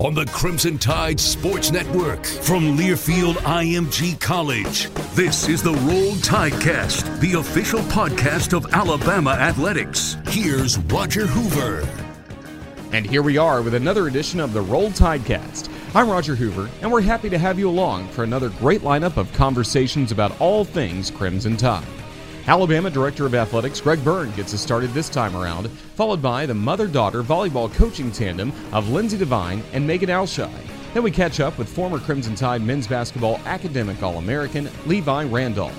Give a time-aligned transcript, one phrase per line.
[0.00, 4.88] on the Crimson Tide Sports Network from Learfield IMG College.
[5.14, 10.16] This is the Roll Tidecast, the official podcast of Alabama Athletics.
[10.28, 11.88] Here's Roger Hoover.
[12.92, 15.68] And here we are with another edition of the Roll Tidecast.
[15.96, 19.32] I'm Roger Hoover, and we're happy to have you along for another great lineup of
[19.32, 21.84] conversations about all things Crimson Tide.
[22.48, 26.54] Alabama Director of Athletics Greg Byrne gets us started this time around, followed by the
[26.54, 30.50] mother daughter volleyball coaching tandem of Lindsey Devine and Megan Ailshie.
[30.94, 35.76] Then we catch up with former Crimson Tide men's basketball academic All American Levi Randolph.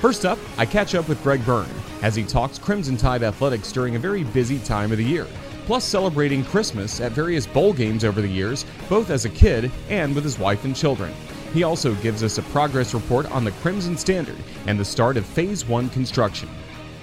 [0.00, 1.68] First up, I catch up with Greg Byrne
[2.00, 5.26] as he talks Crimson Tide athletics during a very busy time of the year,
[5.66, 10.14] plus celebrating Christmas at various bowl games over the years, both as a kid and
[10.14, 11.12] with his wife and children.
[11.52, 14.36] He also gives us a progress report on the Crimson Standard
[14.66, 16.48] and the start of Phase 1 construction.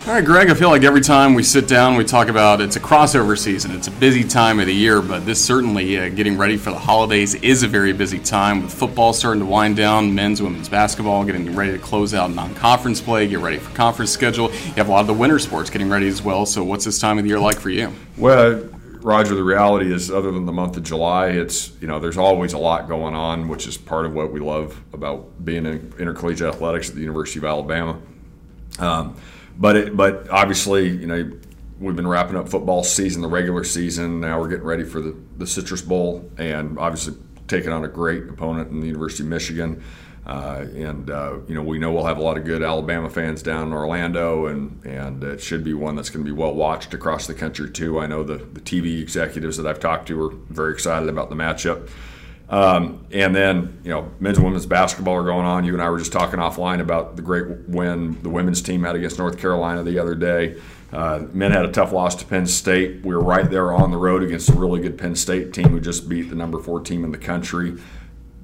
[0.05, 2.75] All right, Greg, I feel like every time we sit down, we talk about it's
[2.75, 3.71] a crossover season.
[3.71, 6.77] It's a busy time of the year, but this certainly uh, getting ready for the
[6.77, 11.23] holidays is a very busy time with football starting to wind down, men's, women's basketball
[11.23, 14.51] getting ready to close out non conference play, get ready for conference schedule.
[14.51, 16.45] You have a lot of the winter sports getting ready as well.
[16.45, 17.93] So, what's this time of the year like for you?
[18.17, 18.61] Well,
[19.03, 22.53] Roger, the reality is, other than the month of July, it's you know there's always
[22.53, 26.47] a lot going on, which is part of what we love about being in intercollegiate
[26.47, 27.99] athletics at the University of Alabama.
[28.79, 29.15] Um,
[29.57, 31.31] but it, but obviously, you know,
[31.79, 34.21] we've been wrapping up football season, the regular season.
[34.21, 37.15] Now we're getting ready for the, the Citrus Bowl, and obviously
[37.47, 39.83] taking on a great opponent in the University of Michigan.
[40.25, 43.43] Uh, and uh, you know we know we'll have a lot of good Alabama fans
[43.43, 46.93] down in Orlando, and and it should be one that's going to be well watched
[46.93, 47.99] across the country too.
[47.99, 51.35] I know the the TV executives that I've talked to are very excited about the
[51.35, 51.89] matchup.
[52.49, 55.65] Um, and then you know men's and women's basketball are going on.
[55.65, 58.95] You and I were just talking offline about the great win the women's team had
[58.95, 60.55] against North Carolina the other day.
[60.93, 63.03] Uh, men had a tough loss to Penn State.
[63.03, 65.81] We were right there on the road against a really good Penn State team who
[65.81, 67.77] just beat the number four team in the country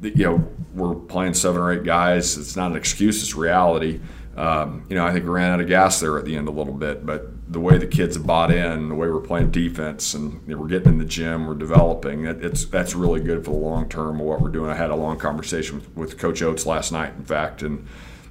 [0.01, 2.37] you know, we're playing seven or eight guys.
[2.37, 3.99] It's not an excuse; it's reality.
[4.37, 6.51] Um, you know, I think we ran out of gas there at the end a
[6.51, 10.13] little bit, but the way the kids have bought in, the way we're playing defense,
[10.13, 12.25] and you know, we're getting in the gym, we're developing.
[12.25, 14.69] It, it's that's really good for the long term of what we're doing.
[14.69, 17.85] I had a long conversation with, with Coach Oats last night, in fact, and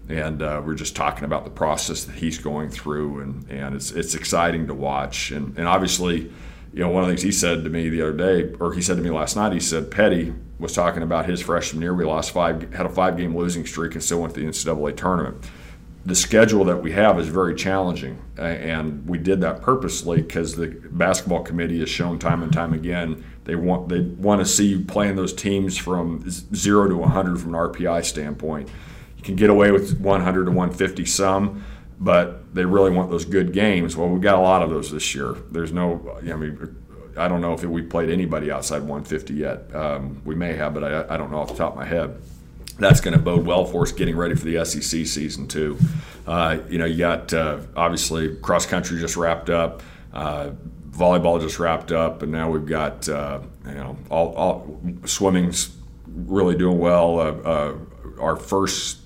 [0.08, 3.90] and uh, we're just talking about the process that he's going through, and and it's
[3.90, 6.32] it's exciting to watch, and and obviously
[6.78, 8.80] you know, one of the things he said to me the other day, or he
[8.80, 11.92] said to me last night, he said Petty was talking about his freshman year.
[11.92, 14.96] We lost five, had a five game losing streak, and still went to the NCAA
[14.96, 15.44] tournament.
[16.06, 20.68] The schedule that we have is very challenging, and we did that purposely because the
[20.92, 24.84] basketball committee has shown time and time again they want they want to see you
[24.84, 28.68] playing those teams from zero to 100 from an RPI standpoint.
[29.16, 31.64] You can get away with 100 to 150 some
[32.00, 33.96] but they really want those good games.
[33.96, 35.36] Well, we've got a lot of those this year.
[35.50, 36.76] There's no, I mean,
[37.16, 39.74] I don't know if we played anybody outside 150 yet.
[39.74, 42.20] Um, we may have, but I, I, don't know off the top of my head.
[42.78, 45.76] That's going to bode well for us getting ready for the SEC season too.
[46.26, 49.82] Uh, you know, you got uh, obviously cross country just wrapped up,
[50.12, 50.50] uh,
[50.90, 55.74] volleyball just wrapped up, and now we've got uh, you know all, all swimming's
[56.06, 57.18] really doing well.
[57.18, 57.74] Uh, uh,
[58.20, 58.97] our first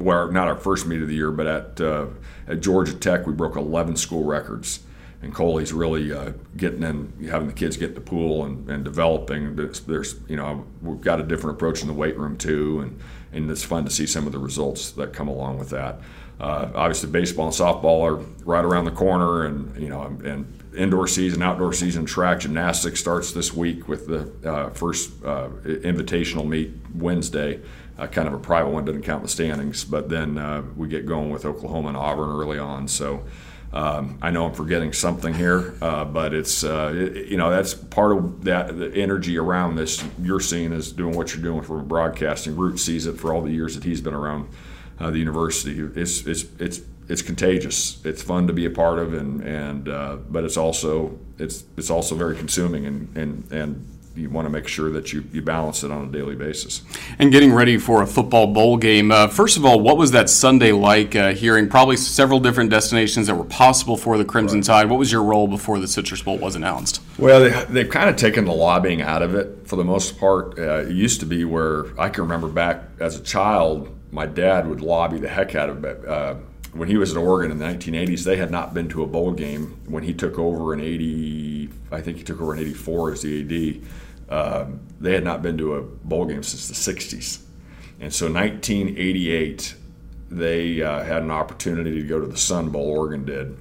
[0.00, 2.06] well, not our first meet of the year, but at uh,
[2.48, 4.80] at Georgia Tech, we broke 11 school records.
[5.22, 8.82] And Coley's really uh, getting in, having the kids get in the pool and, and
[8.82, 9.54] developing.
[9.54, 12.98] There's, there's, you know, we've got a different approach in the weight room too, and,
[13.30, 16.00] and it's fun to see some of the results that come along with that.
[16.40, 18.14] Uh, obviously, baseball and softball are
[18.46, 23.32] right around the corner, and you know, and indoor season, outdoor season, track gymnastics starts
[23.32, 27.60] this week with the uh, first uh, invitational meet Wednesday
[28.00, 29.84] uh, kind of a private one, doesn't count the standings.
[29.84, 32.88] But then uh, we get going with Oklahoma and Auburn early on.
[32.88, 33.24] So
[33.72, 37.74] um, I know I'm forgetting something here, uh, but it's uh, it, you know that's
[37.74, 40.04] part of that the energy around this.
[40.20, 42.56] You're seeing is doing what you're doing from broadcasting.
[42.56, 44.48] Root sees it for all the years that he's been around
[44.98, 45.78] uh, the university.
[45.94, 48.04] It's it's it's it's contagious.
[48.04, 51.90] It's fun to be a part of, and and uh, but it's also it's it's
[51.90, 55.82] also very consuming and and and you want to make sure that you, you balance
[55.84, 56.82] it on a daily basis.
[57.18, 60.28] And getting ready for a football bowl game, uh, first of all, what was that
[60.28, 61.14] Sunday like?
[61.14, 64.64] Uh, hearing probably several different destinations that were possible for the Crimson right.
[64.64, 64.90] Tide.
[64.90, 67.00] What was your role before the Citrus Bowl was announced?
[67.18, 70.58] Well, they, have kind of taken the lobbying out of it for the most part.
[70.58, 74.68] Uh, it used to be where I can remember back as a child, my dad
[74.68, 76.34] would lobby the heck out of it uh,
[76.72, 79.32] when he was at Oregon in the 1980s, they had not been to a bowl
[79.32, 79.80] game.
[79.86, 83.80] When he took over in 80, I think he took over in 84 as the
[84.30, 87.42] AD, um, they had not been to a bowl game since the 60s.
[87.98, 89.74] And so 1988,
[90.30, 93.56] they uh, had an opportunity to go to the Sun Bowl, Oregon did.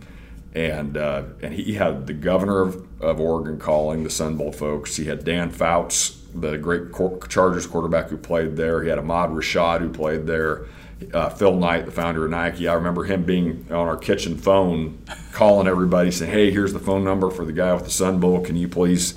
[0.53, 4.95] and uh, and he had the governor of, of Oregon calling the Sun Bowl folks.
[4.95, 6.94] He had Dan Fouts, the great
[7.29, 8.83] Chargers quarterback who played there.
[8.83, 10.65] He had Ahmad Rashad who played there.
[11.13, 15.01] Uh, Phil Knight, the founder of Nike, I remember him being on our kitchen phone,
[15.31, 18.42] calling everybody, saying, "Hey, here's the phone number for the guy with the Sun Bowl.
[18.42, 19.16] Can you please,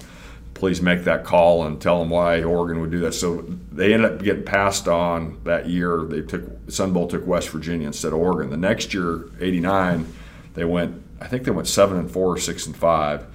[0.54, 4.12] please make that call and tell him why Oregon would do that?" So they ended
[4.12, 6.04] up getting passed on that year.
[6.08, 8.50] They took Sun Bowl took West Virginia instead of Oregon.
[8.50, 10.06] The next year, '89,
[10.54, 11.02] they went.
[11.20, 13.26] I think they went seven and four, six and five,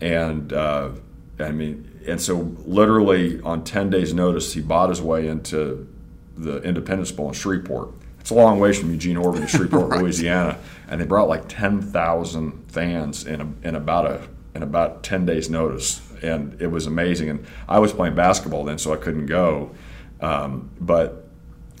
[0.00, 0.90] and uh,
[1.40, 5.86] I mean, and so literally on 10 days' notice, he bought his way into
[6.38, 7.90] the Independence Bowl in Shreveport.
[8.20, 10.00] It's a long ways from Eugene, Oregon to Shreveport, right.
[10.02, 10.58] Louisiana,
[10.88, 15.48] and they brought like 10,000 fans in, a, in about a in about 10 days'
[15.48, 17.30] notice, and it was amazing.
[17.30, 19.70] And I was playing basketball then, so I couldn't go,
[20.20, 21.28] um, but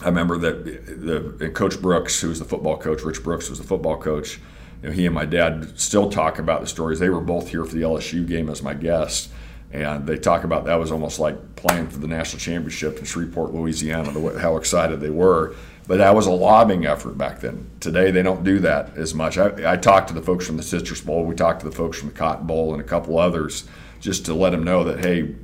[0.00, 3.66] I remember that the Coach Brooks, who was the football coach, Rich Brooks was the
[3.66, 4.38] football coach.
[4.82, 7.00] You know, he and my dad still talk about the stories.
[7.00, 9.28] They were both here for the LSU game as my guests
[9.72, 13.52] and they talk about that was almost like playing for the national championship in Shreveport,
[13.52, 15.54] Louisiana, the, how excited they were.
[15.86, 17.70] But that was a lobbying effort back then.
[17.80, 19.38] Today, they don't do that as much.
[19.38, 21.98] I, I talked to the folks from the Citrus Bowl, we talked to the folks
[21.98, 23.64] from the Cotton Bowl, and a couple others
[24.00, 25.34] just to let them know that, hey,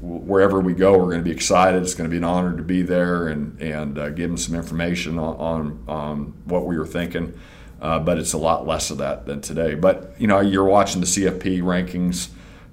[0.00, 1.82] wherever we go, we're going to be excited.
[1.82, 4.54] It's going to be an honor to be there and, and uh, give them some
[4.54, 7.38] information on, on, on what we were thinking.
[7.80, 9.74] Uh, but it's a lot less of that than today.
[9.74, 12.30] But, you know, you're watching the CFP rankings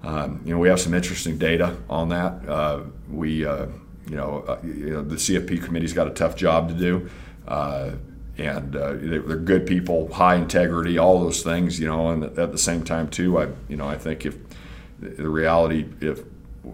[0.07, 2.48] um, you know, we have some interesting data on that.
[2.48, 3.65] Uh, we, uh,
[4.09, 7.09] you, know, uh, you know, the CFP committee's got a tough job to do,
[7.45, 7.92] uh,
[8.38, 11.77] and uh, they're, good people, high integrity, all those things.
[11.77, 14.38] You know, and at the same time too, I, you know, I think if
[14.98, 16.19] the reality, if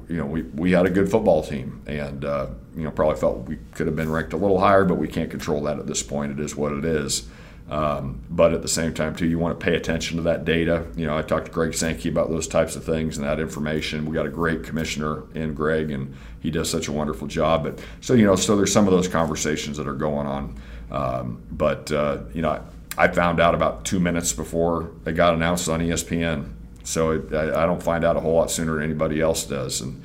[0.07, 3.47] you know, we, we had a good football team, and uh, you know, probably felt
[3.49, 6.03] we could have been ranked a little higher, but we can't control that at this
[6.03, 6.31] point.
[6.31, 7.27] It is what it is.
[7.69, 10.85] Um, but at the same time, too, you want to pay attention to that data.
[10.95, 14.05] You know, I talked to Greg Sankey about those types of things and that information.
[14.05, 17.63] We got a great commissioner in Greg, and he does such a wonderful job.
[17.63, 20.61] But so you know, so there's some of those conversations that are going on.
[20.91, 22.51] Um, but uh, you know,
[22.97, 26.51] I, I, found out about two minutes before it got announced on ESPN.
[26.83, 29.81] So it, I, I, don't find out a whole lot sooner than anybody else does,
[29.81, 30.03] and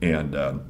[0.00, 0.62] and um,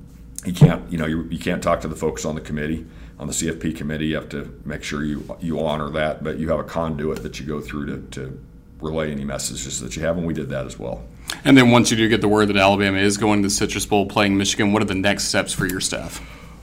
[0.44, 2.86] you can't you know you, you can't talk to the folks on the committee
[3.20, 4.06] on the CFP committee.
[4.06, 7.38] You have to make sure you you honor that, but you have a conduit that
[7.38, 8.40] you go through to, to
[8.80, 11.04] relay any messages that you have, and we did that as well.
[11.44, 13.86] And then once you do get the word that Alabama is going to the Citrus
[13.86, 16.20] Bowl playing Michigan, what are the next steps for your staff?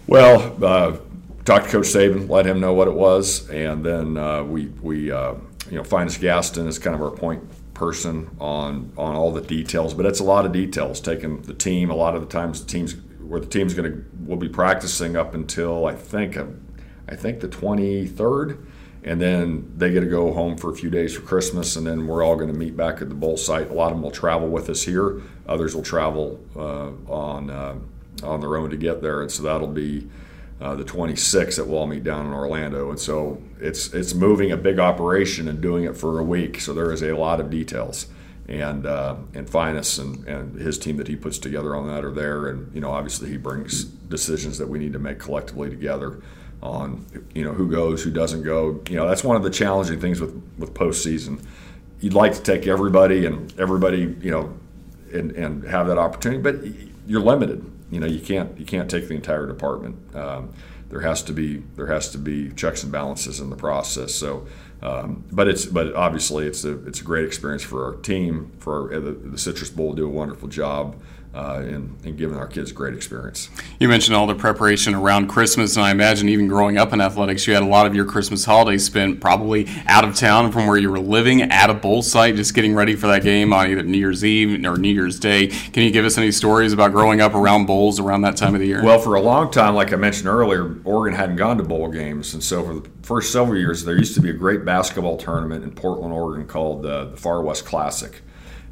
[0.08, 0.98] Well, uh,
[1.46, 5.12] talk to Coach Saban, let him know what it was, and then uh, we we
[5.12, 5.36] uh,
[5.70, 7.44] you know Finus Gaston is kind of our point
[7.76, 11.00] person on on all the details, but it's a lot of details.
[11.00, 12.96] Taking the team, a lot of the times the teams
[13.28, 16.38] where the team's going to will be practicing up until I think
[17.10, 18.58] I think the 23rd,
[19.04, 22.08] and then they get to go home for a few days for Christmas, and then
[22.08, 23.70] we're all going to meet back at the bowl site.
[23.70, 25.22] A lot of them will travel with us here.
[25.48, 27.76] Others will travel uh, on uh,
[28.24, 30.08] on their own to get there, and so that'll be.
[30.60, 34.52] Uh, the 26th that we'll all meet down in Orlando, and so it's it's moving
[34.52, 36.60] a big operation and doing it for a week.
[36.60, 38.08] So there is a lot of details
[38.48, 42.12] and uh, and Finus and, and his team that he puts together on that are
[42.12, 46.22] there, and you know obviously he brings decisions that we need to make collectively together
[46.62, 48.82] on you know who goes, who doesn't go.
[48.90, 51.44] You know that's one of the challenging things with with postseason.
[52.00, 54.58] You'd like to take everybody and everybody you know
[55.14, 56.56] and, and have that opportunity, but
[57.06, 57.70] you're limited.
[57.92, 60.16] You know you can't you can't take the entire department.
[60.16, 60.54] Um,
[60.90, 64.14] there has to be there has to be checks and balances in the process.
[64.14, 64.48] So
[64.82, 68.52] um, but it's but obviously it's a it's a great experience for our team.
[68.60, 70.96] For our, the, the Citrus Bowl do a wonderful job
[71.38, 73.50] uh, in, in giving our kids a great experience.
[73.80, 77.46] You mentioned all the preparation around Christmas, and I imagine even growing up in athletics,
[77.46, 80.78] you had a lot of your Christmas holidays spent probably out of town from where
[80.78, 83.84] you were living at a bowl site, just getting ready for that game on either
[83.84, 85.48] New Year's Eve or New Year's Day.
[85.48, 88.60] Can you give us any stories about growing up around bowls around that time of
[88.60, 88.84] the year?
[88.84, 92.34] Well, for a long time, like I mentioned earlier, Oregon hadn't gone to bowl games,
[92.34, 95.64] and so for the first several years, there used to be a great basketball tournament
[95.64, 98.22] in Portland, Oregon called uh, the Far West Classic,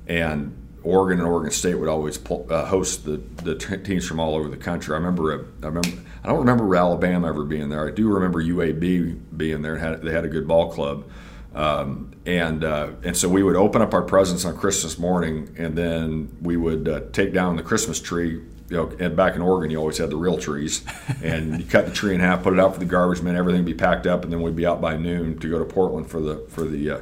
[0.07, 4.35] and Oregon and Oregon State would always uh, host the, the t- teams from all
[4.35, 4.93] over the country.
[4.93, 5.89] I remember, uh, I remember,
[6.23, 7.87] I don't remember Alabama ever being there.
[7.87, 9.77] I do remember UAB being there.
[9.77, 11.09] Had, they had a good ball club,
[11.55, 15.75] um, and uh, and so we would open up our presents on Christmas morning, and
[15.75, 18.43] then we would uh, take down the Christmas tree.
[18.67, 20.83] You know, and back in Oregon, you always had the real trees,
[21.23, 23.61] and you cut the tree in half, put it out for the garbage man, everything
[23.61, 26.09] would be packed up, and then we'd be out by noon to go to Portland
[26.09, 26.99] for the for the uh,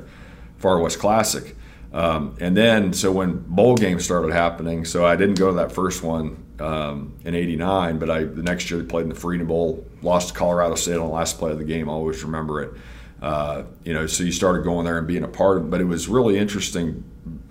[0.57, 1.57] Far West Classic.
[1.93, 5.71] Um, and then, so when bowl games started happening, so I didn't go to that
[5.71, 9.47] first one um, in '89, but I the next year they played in the Freedom
[9.47, 11.89] Bowl, lost to Colorado State on the last play of the game.
[11.89, 12.73] I always remember it.
[13.21, 15.69] Uh, you know, so you started going there and being a part of it.
[15.69, 17.03] But it was really interesting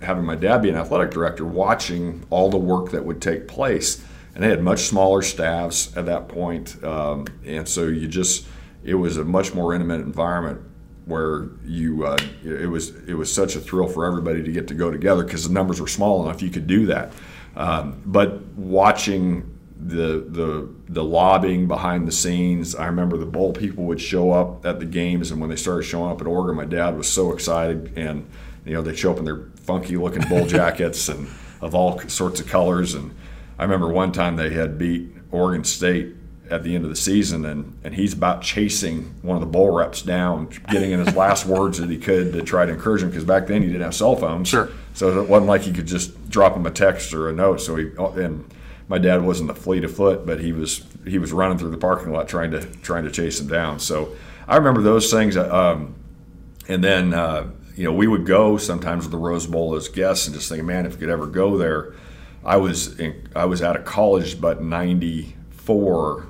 [0.02, 4.04] having my dad be an athletic director, watching all the work that would take place.
[4.34, 6.82] And they had much smaller staffs at that point.
[6.82, 8.46] Um, and so you just,
[8.82, 10.60] it was a much more intimate environment
[11.04, 14.74] where you uh, it was it was such a thrill for everybody to get to
[14.74, 17.12] go together because the numbers were small enough you could do that.
[17.56, 23.84] Um, but watching the the the lobbying behind the scenes, I remember the bowl people
[23.84, 26.64] would show up at the games, and when they started showing up at Oregon, my
[26.64, 28.28] dad was so excited, and
[28.64, 31.28] you know they'd show up in their funky looking bowl jackets and
[31.60, 32.94] of all sorts of colors.
[32.94, 33.14] And
[33.58, 36.14] I remember one time they had beat Oregon State
[36.50, 39.70] at the end of the season, and, and he's about chasing one of the bull
[39.70, 43.08] reps down, getting in his last words that he could to try to encourage him
[43.08, 44.48] because back then he didn't have cell phones.
[44.48, 44.68] Sure.
[44.94, 47.60] So it wasn't like he could just drop him a text or a note.
[47.60, 48.44] So he and
[48.88, 51.78] my dad wasn't a fleet of foot, but he was he was running through the
[51.78, 53.78] parking lot trying to trying to chase him down.
[53.78, 54.14] So
[54.46, 55.36] I remember those things.
[55.36, 55.94] Um,
[56.68, 60.26] and then uh, you know we would go sometimes with the Rose Bowl as guests
[60.26, 61.94] and just think, man, if we could ever go there.
[62.44, 66.26] I was in, I was out of college, but '94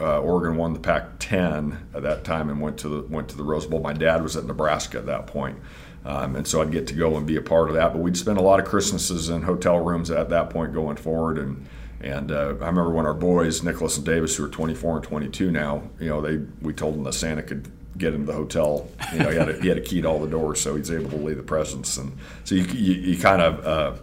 [0.00, 3.42] uh, Oregon won the Pac-10 at that time and went to the went to the
[3.42, 3.80] Rose Bowl.
[3.80, 5.58] My dad was at Nebraska at that point,
[6.04, 7.92] um, and so I'd get to go and be a part of that.
[7.92, 11.38] But we'd spend a lot of Christmases in hotel rooms at that point going forward.
[11.38, 11.66] And
[12.00, 15.50] and uh, I remember when our boys Nicholas and Davis, who are 24 and 22
[15.50, 18.88] now, you know, they we told them that Santa could get into the hotel.
[19.12, 20.90] You know, he had a, he had a key to all the doors, so he's
[20.90, 21.96] able to leave the presents.
[21.96, 23.98] And so you you, you kind of uh,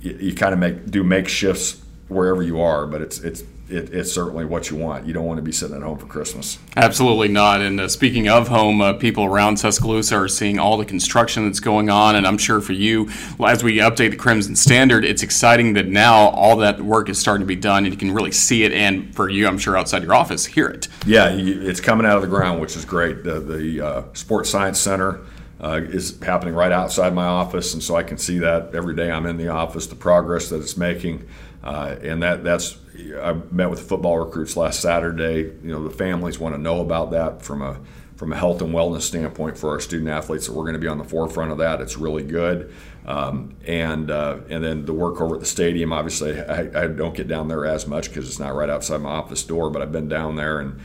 [0.00, 4.12] you, you kind of make do makeshifts wherever you are, but it's it's it, it's
[4.12, 5.06] certainly what you want.
[5.06, 6.58] You don't want to be sitting at home for Christmas.
[6.76, 7.60] Absolutely not.
[7.60, 11.60] And uh, speaking of home, uh, people around Tuscaloosa are seeing all the construction that's
[11.60, 12.16] going on.
[12.16, 13.08] And I'm sure for you,
[13.44, 17.42] as we update the Crimson Standard, it's exciting that now all that work is starting
[17.42, 18.72] to be done and you can really see it.
[18.72, 20.88] And for you, I'm sure outside your office, hear it.
[21.06, 23.22] Yeah, it's coming out of the ground, which is great.
[23.24, 25.20] The, the uh, Sports Science Center.
[25.60, 29.10] Uh, is happening right outside my office, and so I can see that every day
[29.10, 31.26] I'm in the office, the progress that it's making.
[31.62, 32.78] Uh, and that that's
[33.20, 35.52] I met with the football recruits last Saturday.
[35.62, 37.78] You know, the families want to know about that from a
[38.16, 40.46] from a health and wellness standpoint for our student athletes.
[40.46, 41.80] So we're going to be on the forefront of that.
[41.80, 42.74] It's really good.
[43.06, 45.92] Um, and uh, and then the work over at the stadium.
[45.92, 49.10] Obviously, I, I don't get down there as much because it's not right outside my
[49.10, 49.70] office door.
[49.70, 50.80] But I've been down there and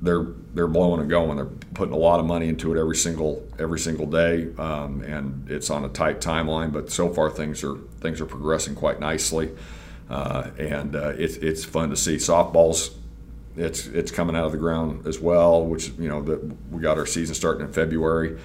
[0.00, 1.36] they're they're blowing and going.
[1.36, 5.48] They're putting a lot of money into it every single every single day, um, and
[5.50, 6.72] it's on a tight timeline.
[6.72, 9.50] But so far, things are things are progressing quite nicely
[10.10, 12.16] uh, and uh, it's it's fun to see.
[12.16, 12.94] Softballs,
[13.56, 16.98] it's it's coming out of the ground as well, which you know that we got
[16.98, 18.38] our season starting in February,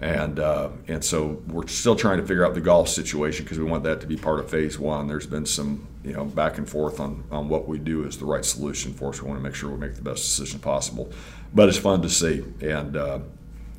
[0.00, 3.64] and uh, and so we're still trying to figure out the golf situation because we
[3.64, 5.08] want that to be part of phase one.
[5.08, 8.24] There's been some you know back and forth on on what we do is the
[8.26, 9.20] right solution for us.
[9.20, 11.12] We want to make sure we make the best decision possible,
[11.54, 12.96] but it's fun to see and.
[12.96, 13.20] Uh,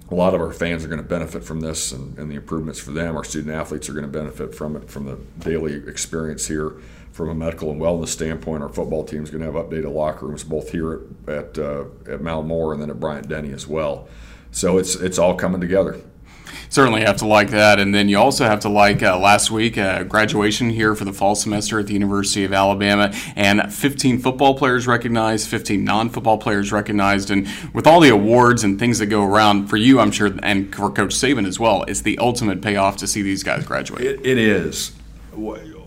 [0.10, 2.82] a lot of our fans are going to benefit from this and, and the improvements
[2.82, 3.16] for them.
[3.16, 6.74] Our student athletes are going to benefit from it, from the daily experience here
[7.12, 10.28] from a medical and wellness standpoint, our football team is going to have updated locker
[10.28, 13.68] rooms both here at at, uh, at Mal Moore and then at Bryant Denny as
[13.68, 14.08] well.
[14.52, 16.00] So it's it's all coming together.
[16.70, 19.78] Certainly have to like that, and then you also have to like uh, last week
[19.78, 24.58] uh, graduation here for the fall semester at the University of Alabama, and 15 football
[24.58, 29.24] players recognized, 15 non-football players recognized, and with all the awards and things that go
[29.24, 32.96] around for you, I'm sure, and for Coach Saban as well, it's the ultimate payoff
[32.98, 34.02] to see these guys graduate.
[34.02, 34.94] it, it is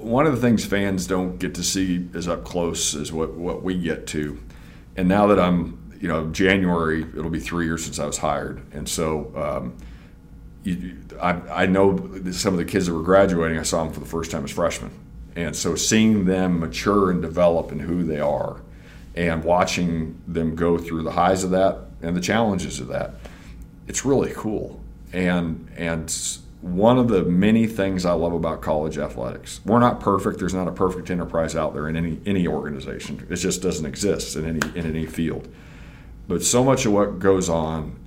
[0.04, 3.62] one of the things fans don't get to see as up close as what, what
[3.62, 4.38] we get to.
[4.96, 8.62] And now that I'm, you know, January, it'll be three years since I was hired.
[8.72, 9.76] And so um,
[10.62, 11.96] you, I, I know
[12.32, 14.50] some of the kids that were graduating, I saw them for the first time as
[14.50, 14.90] freshmen.
[15.36, 18.60] And so seeing them mature and develop in who they are
[19.14, 23.14] and watching them go through the highs of that and the challenges of that,
[23.88, 24.80] it's really cool.
[25.12, 26.10] And, and
[26.64, 29.60] one of the many things I love about college athletics.
[29.66, 30.38] We're not perfect.
[30.38, 33.26] There's not a perfect enterprise out there in any any organization.
[33.28, 35.46] It just doesn't exist in any in any field.
[36.26, 38.00] But so much of what goes on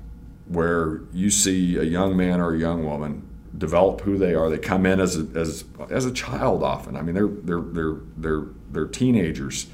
[0.48, 4.50] where you see a young man or a young woman develop who they are.
[4.50, 6.96] They come in as a, as as a child often.
[6.98, 9.68] I mean, they're they're they're they're they're teenagers,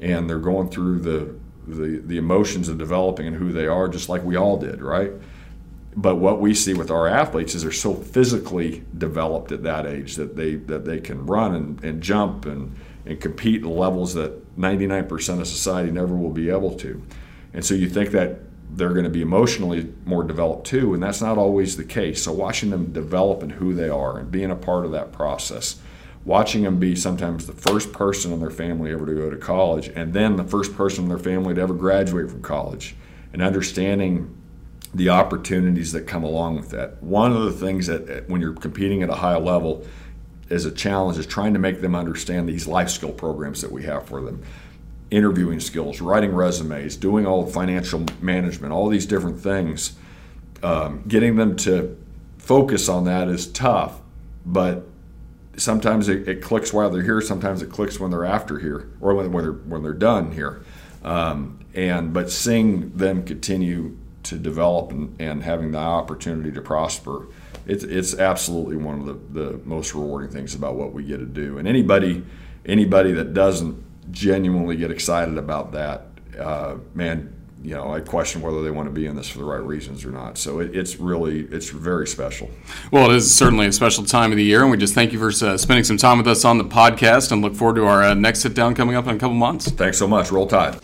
[0.00, 1.36] and they're going through the
[1.68, 5.12] the the emotions of developing and who they are, just like we all did, right?
[5.96, 10.16] But what we see with our athletes is they're so physically developed at that age
[10.16, 12.74] that they that they can run and, and jump and,
[13.06, 17.02] and compete at levels that 99% of society never will be able to.
[17.52, 18.38] And so you think that
[18.70, 22.24] they're going to be emotionally more developed too, and that's not always the case.
[22.24, 25.76] So watching them develop and who they are and being a part of that process,
[26.24, 29.88] watching them be sometimes the first person in their family ever to go to college,
[29.88, 32.96] and then the first person in their family to ever graduate from college,
[33.32, 34.34] and understanding
[34.94, 37.02] the opportunities that come along with that.
[37.02, 39.84] One of the things that when you're competing at a high level
[40.48, 43.82] is a challenge is trying to make them understand these life skill programs that we
[43.82, 44.42] have for them.
[45.10, 49.96] Interviewing skills, writing resumes, doing all the financial management, all these different things.
[50.62, 51.96] Um, getting them to
[52.38, 54.00] focus on that is tough,
[54.46, 54.86] but
[55.56, 57.20] sometimes it, it, clicks while they're here.
[57.20, 60.62] Sometimes it clicks when they're after here, or when, when they're when they're done here.
[61.02, 67.26] Um, and but seeing them continue to develop and, and having the opportunity to prosper,
[67.66, 71.26] it's it's absolutely one of the, the most rewarding things about what we get to
[71.26, 71.58] do.
[71.58, 72.24] And anybody
[72.66, 76.06] anybody that doesn't genuinely get excited about that,
[76.38, 79.44] uh, man, you know, I question whether they want to be in this for the
[79.44, 80.36] right reasons or not.
[80.36, 82.50] So it, it's really, it's very special.
[82.90, 85.18] Well, it is certainly a special time of the year, and we just thank you
[85.18, 88.02] for uh, spending some time with us on the podcast, and look forward to our
[88.02, 89.70] uh, next sit down coming up in a couple months.
[89.70, 90.30] Thanks so much.
[90.30, 90.78] Roll Tide.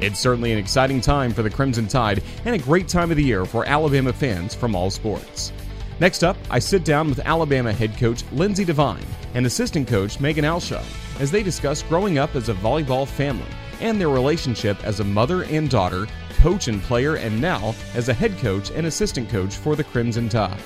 [0.00, 3.22] It's certainly an exciting time for the Crimson Tide and a great time of the
[3.22, 5.52] year for Alabama fans from all sports.
[6.00, 9.04] Next up, I sit down with Alabama head coach Lindsey Devine
[9.34, 10.82] and assistant coach Megan Ailshie
[11.20, 13.44] as they discuss growing up as a volleyball family
[13.82, 16.06] and their relationship as a mother and daughter,
[16.38, 20.30] coach and player, and now as a head coach and assistant coach for the Crimson
[20.30, 20.58] Tide.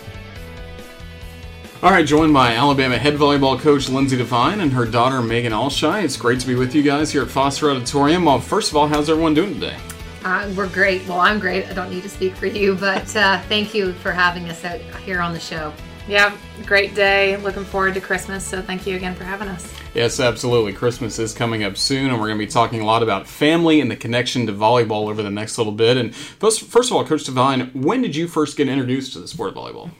[1.84, 6.02] All right, joined by Alabama head volleyball coach Lindsey Devine and her daughter Megan Ailshie.
[6.02, 8.24] It's great to be with you guys here at Foster Auditorium.
[8.24, 9.76] Well, first of all, how's everyone doing today?
[10.24, 11.06] Uh, we're great.
[11.06, 11.66] Well, I'm great.
[11.66, 14.80] I don't need to speak for you, but uh, thank you for having us out
[14.80, 15.74] here on the show.
[16.08, 17.36] Yeah, great day.
[17.36, 18.46] Looking forward to Christmas.
[18.46, 19.70] So thank you again for having us.
[19.92, 20.72] Yes, absolutely.
[20.72, 23.82] Christmas is coming up soon, and we're going to be talking a lot about family
[23.82, 25.98] and the connection to volleyball over the next little bit.
[25.98, 29.28] And first, first of all, Coach Devine, when did you first get introduced to the
[29.28, 29.90] sport of volleyball?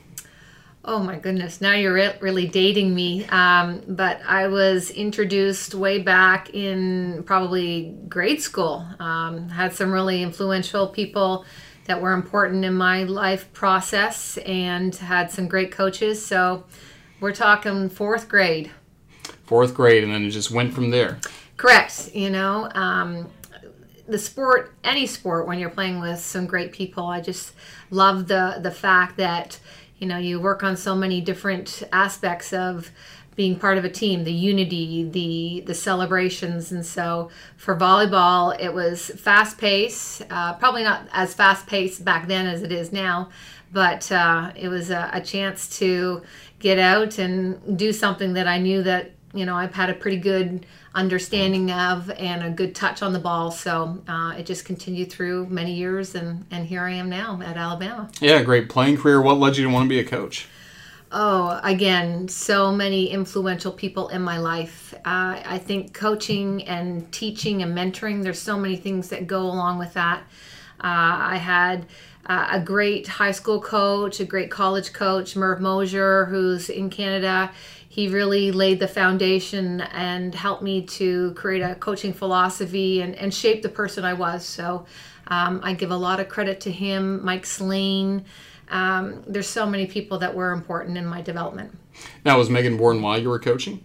[0.87, 3.25] Oh my goodness, now you're re- really dating me.
[3.27, 8.87] Um, but I was introduced way back in probably grade school.
[9.01, 11.47] Um, had some really influential people
[11.87, 16.25] that were important in my life process and had some great coaches.
[16.25, 16.65] So
[17.19, 18.71] we're talking fourth grade.
[19.45, 21.19] Fourth grade, and then it just went from there.
[21.57, 22.15] Correct.
[22.15, 23.31] You know, um,
[24.07, 27.55] the sport, any sport, when you're playing with some great people, I just
[27.91, 29.59] love the the fact that
[30.05, 32.91] you know you work on so many different aspects of
[33.37, 36.71] being part of a team the unity the the celebrations.
[36.73, 42.29] And so for volleyball it was fast pace uh, probably not as fast paced back
[42.29, 43.31] then as it is now
[43.73, 46.23] but uh, it was a, a chance to
[46.59, 50.17] get out and do something that i knew that you know i've had a pretty
[50.17, 53.51] good understanding of and a good touch on the ball.
[53.51, 57.57] So uh, it just continued through many years, and, and here I am now at
[57.57, 58.11] Alabama.
[58.21, 59.21] Yeah, great playing career.
[59.21, 60.49] What led you to want to be a coach?
[61.17, 64.95] Oh, again, so many influential people in my life.
[65.05, 69.79] Uh, I think coaching and teaching and mentoring, there's so many things that go along
[69.79, 70.23] with that.
[70.81, 71.87] Uh, I had
[72.27, 77.53] uh, a great high school coach, a great college coach, Merv Mosier, who's in Canada
[77.95, 83.33] he really laid the foundation and helped me to create a coaching philosophy and, and
[83.33, 84.45] shape the person I was.
[84.45, 84.85] So
[85.29, 88.25] um, I give a lot of credit to him, Mike Slane.
[88.69, 91.79] Um, there's so many people that were important in my development.
[92.25, 93.85] Now, was Megan born while you were coaching?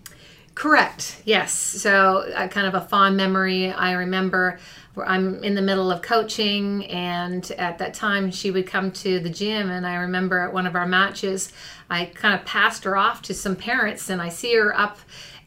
[0.55, 1.21] Correct.
[1.25, 1.53] Yes.
[1.53, 3.71] So, uh, kind of a fond memory.
[3.71, 4.57] I remember
[4.97, 9.29] I'm in the middle of coaching, and at that time, she would come to the
[9.29, 9.69] gym.
[9.69, 11.53] And I remember at one of our matches,
[11.89, 14.97] I kind of passed her off to some parents, and I see her up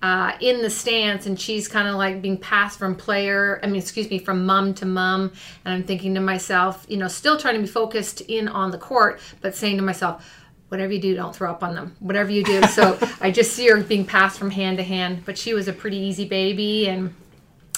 [0.03, 3.81] uh, in the stands, and she's kind of like being passed from player, I mean,
[3.81, 5.33] excuse me, from mom to mom.
[5.65, 8.79] And I'm thinking to myself, you know, still trying to be focused in on the
[8.79, 10.29] court, but saying to myself,
[10.69, 11.95] whatever you do, don't throw up on them.
[12.01, 12.63] Whatever you do.
[12.73, 15.25] So I just see her being passed from hand to hand.
[15.25, 17.15] But she was a pretty easy baby, and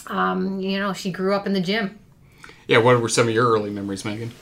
[0.06, 1.98] um, you know, she grew up in the gym.
[2.68, 2.78] Yeah.
[2.78, 4.32] What were some of your early memories, Megan?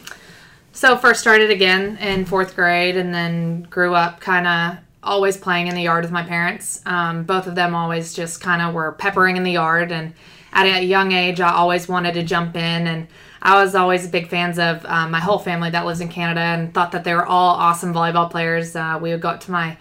[0.72, 5.66] So first started again in fourth grade, and then grew up kind of always playing
[5.66, 6.80] in the yard with my parents.
[6.86, 10.14] Um, both of them always just kind of were peppering in the yard, and
[10.52, 13.06] at a young age, I always wanted to jump in and
[13.40, 16.72] I was always big fans of um, my whole family that lives in Canada and
[16.72, 18.76] thought that they were all awesome volleyball players.
[18.76, 19.76] Uh, we would go up to my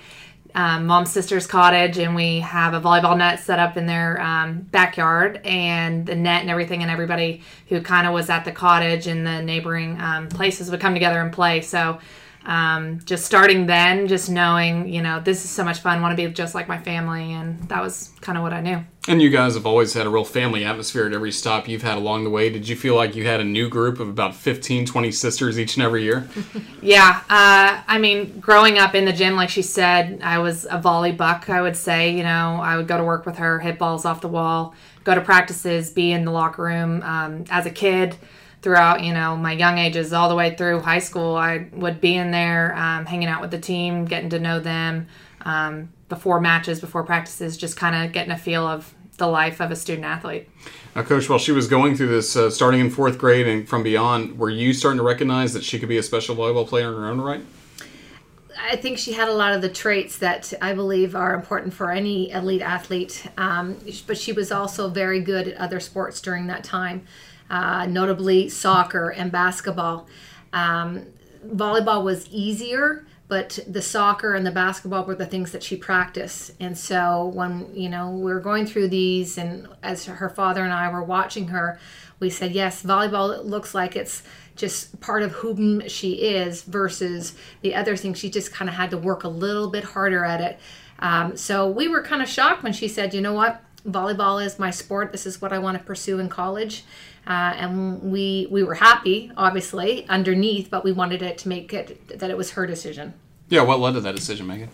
[0.56, 4.60] um, mom's sister's cottage and we have a volleyball net set up in their um,
[4.72, 9.08] backyard and the net and everything and everybody who kind of was at the cottage
[9.08, 12.00] and the neighboring um, places would come together and play so
[12.46, 16.28] um, just starting then, just knowing, you know, this is so much fun, want to
[16.28, 17.34] be just like my family.
[17.34, 18.84] And that was kind of what I knew.
[19.08, 21.98] And you guys have always had a real family atmosphere at every stop you've had
[21.98, 22.52] along the way.
[22.52, 25.76] Did you feel like you had a new group of about 15, 20 sisters each
[25.76, 26.30] and every year?
[26.84, 27.22] yeah.
[27.28, 31.12] Uh, I mean, growing up in the gym, like she said, I was a volley
[31.12, 32.16] buck, I would say.
[32.16, 35.16] You know, I would go to work with her, hit balls off the wall, go
[35.16, 37.02] to practices, be in the locker room.
[37.02, 38.16] Um, as a kid,
[38.62, 41.36] throughout, you know, my young ages all the way through high school.
[41.36, 45.08] I would be in there um, hanging out with the team, getting to know them
[45.46, 49.72] um, before matches, before practices, just kind of getting a feel of the life of
[49.72, 50.50] a student athlete.
[50.94, 53.82] Now, Coach, while she was going through this, uh, starting in fourth grade and from
[53.82, 56.96] beyond, were you starting to recognize that she could be a special volleyball player in
[56.96, 57.42] her own right?
[58.60, 61.92] I think she had a lot of the traits that I believe are important for
[61.92, 63.26] any elite athlete.
[63.38, 67.06] Um, but she was also very good at other sports during that time,
[67.50, 70.08] uh, notably soccer and basketball.
[70.52, 71.06] Um,
[71.48, 76.52] volleyball was easier, but the soccer and the basketball were the things that she practiced.
[76.60, 80.74] And so when you know we were going through these, and as her father and
[80.74, 81.80] I were watching her,
[82.20, 84.24] we said, yes, volleyball looks like it's
[84.58, 88.16] just part of whom she is versus the other thing.
[88.16, 90.60] She just kind of had to work a little bit harder at it.
[91.00, 94.60] Um, so we were kind of shocked when she said, you know what, volleyball is
[94.60, 95.12] my sport.
[95.12, 96.84] This is what I want to pursue in college.
[97.28, 102.20] Uh, and we we were happy, obviously, underneath, but we wanted it to make it
[102.20, 103.14] that it was her decision.
[103.50, 104.70] Yeah, what led to that decision, Megan?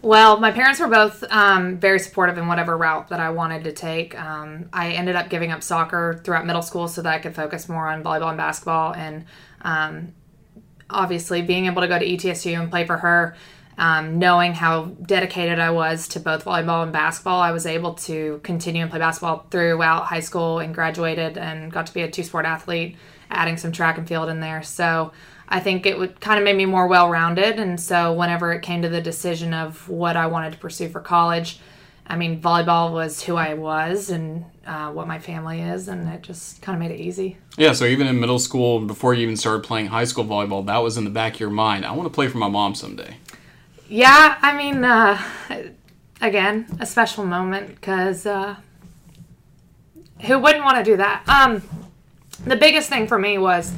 [0.00, 3.72] Well, my parents were both um, very supportive in whatever route that I wanted to
[3.72, 4.18] take.
[4.20, 7.68] Um, I ended up giving up soccer throughout middle school so that I could focus
[7.70, 8.94] more on volleyball and basketball.
[8.94, 9.24] And
[9.62, 10.12] um,
[10.90, 13.34] obviously, being able to go to ETSU and play for her,
[13.76, 18.40] um, knowing how dedicated I was to both volleyball and basketball, I was able to
[18.42, 22.22] continue and play basketball throughout high school and graduated and got to be a two
[22.22, 22.96] sport athlete,
[23.30, 24.62] adding some track and field in there.
[24.62, 25.12] So,
[25.48, 27.58] I think it would kind of made me more well rounded.
[27.58, 31.00] And so whenever it came to the decision of what I wanted to pursue for
[31.00, 31.60] college,
[32.06, 36.22] I mean, volleyball was who I was and uh, what my family is, and it
[36.22, 37.38] just kind of made it easy.
[37.56, 40.78] Yeah, so even in middle school, before you even started playing high school volleyball, that
[40.78, 41.86] was in the back of your mind.
[41.86, 43.16] I want to play for my mom someday.
[43.88, 45.20] Yeah, I mean, uh,
[46.20, 48.56] again, a special moment because uh,
[50.22, 51.22] who wouldn't want to do that?
[51.28, 51.62] Um,
[52.46, 53.72] the biggest thing for me was,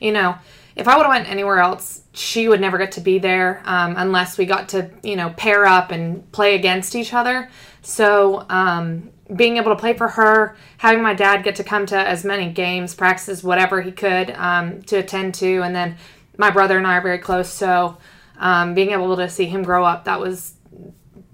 [0.00, 0.36] you know,
[0.74, 3.94] if I would have went anywhere else, she would never get to be there um,
[3.96, 7.48] unless we got to you know pair up and play against each other.
[7.82, 11.96] So um, being able to play for her, having my dad get to come to
[11.96, 15.96] as many games, practices, whatever he could um, to attend to, and then
[16.36, 17.48] my brother and I are very close.
[17.48, 17.98] So
[18.42, 20.54] um, being able to see him grow up, that was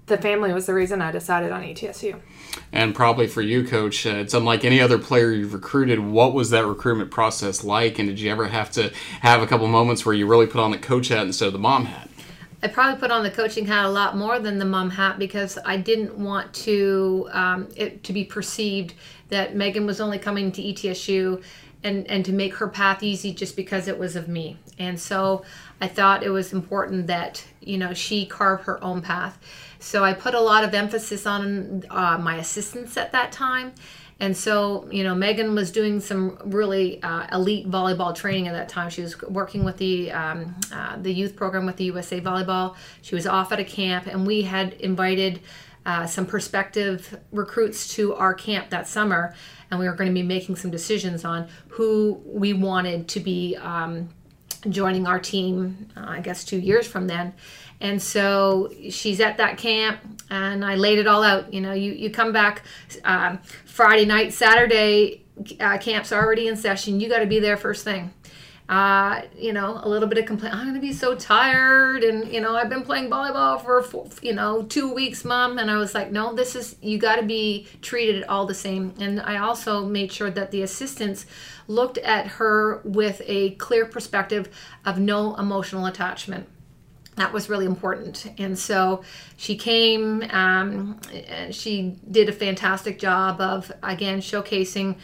[0.05, 2.19] the family was the reason I decided on ETSU
[2.71, 5.99] and probably for you, Coach, uh, it's unlike any other player you've recruited.
[5.99, 9.67] What was that recruitment process like, and did you ever have to have a couple
[9.67, 12.09] moments where you really put on the coach hat instead of the mom hat?
[12.61, 15.57] I probably put on the coaching hat a lot more than the mom hat because
[15.65, 18.95] I didn't want to um, it to be perceived
[19.29, 21.41] that Megan was only coming to ETSU
[21.83, 24.57] and and to make her path easy just because it was of me.
[24.77, 25.43] And so
[25.81, 29.37] I thought it was important that you know she carve her own path.
[29.79, 33.73] So I put a lot of emphasis on uh, my assistants at that time.
[34.21, 38.67] And so, you know, Megan was doing some really uh, elite volleyball training at that
[38.67, 38.89] time.
[38.89, 42.75] She was working with the um, uh, the youth program with the USA Volleyball.
[43.01, 45.39] She was off at a camp, and we had invited
[45.89, 49.33] uh, some prospective recruits to our camp that summer,
[49.71, 53.55] and we were going to be making some decisions on who we wanted to be
[53.55, 54.07] um,
[54.69, 55.89] joining our team.
[55.97, 57.33] Uh, I guess two years from then.
[57.81, 59.99] And so she's at that camp,
[60.29, 61.51] and I laid it all out.
[61.51, 62.61] You know, you, you come back
[63.03, 65.23] um, Friday night, Saturday,
[65.59, 66.99] uh, camp's already in session.
[66.99, 68.13] You got to be there first thing.
[68.69, 70.53] Uh, you know, a little bit of complaint.
[70.53, 72.03] I'm going to be so tired.
[72.03, 75.57] And, you know, I've been playing volleyball for, four, you know, two weeks, mom.
[75.57, 78.93] And I was like, no, this is, you got to be treated all the same.
[78.99, 81.25] And I also made sure that the assistants
[81.67, 84.49] looked at her with a clear perspective
[84.85, 86.47] of no emotional attachment
[87.19, 88.31] that was really important.
[88.37, 89.03] And so
[89.35, 91.01] she came, um,
[91.51, 94.95] she did a fantastic job of, again, showcasing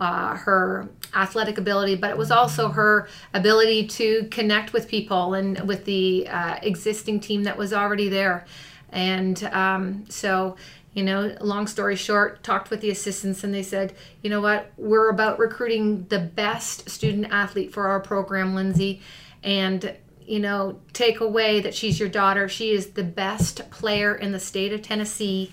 [0.00, 5.60] uh, her athletic ability, but it was also her ability to connect with people and
[5.68, 8.44] with the uh, existing team that was already there.
[8.90, 10.56] And um, so,
[10.92, 14.72] you know, long story short, talked with the assistants and they said, you know what,
[14.76, 19.00] we're about recruiting the best student athlete for our program, Lindsey.
[19.42, 22.48] And you know, take away that she's your daughter.
[22.48, 25.52] She is the best player in the state of Tennessee.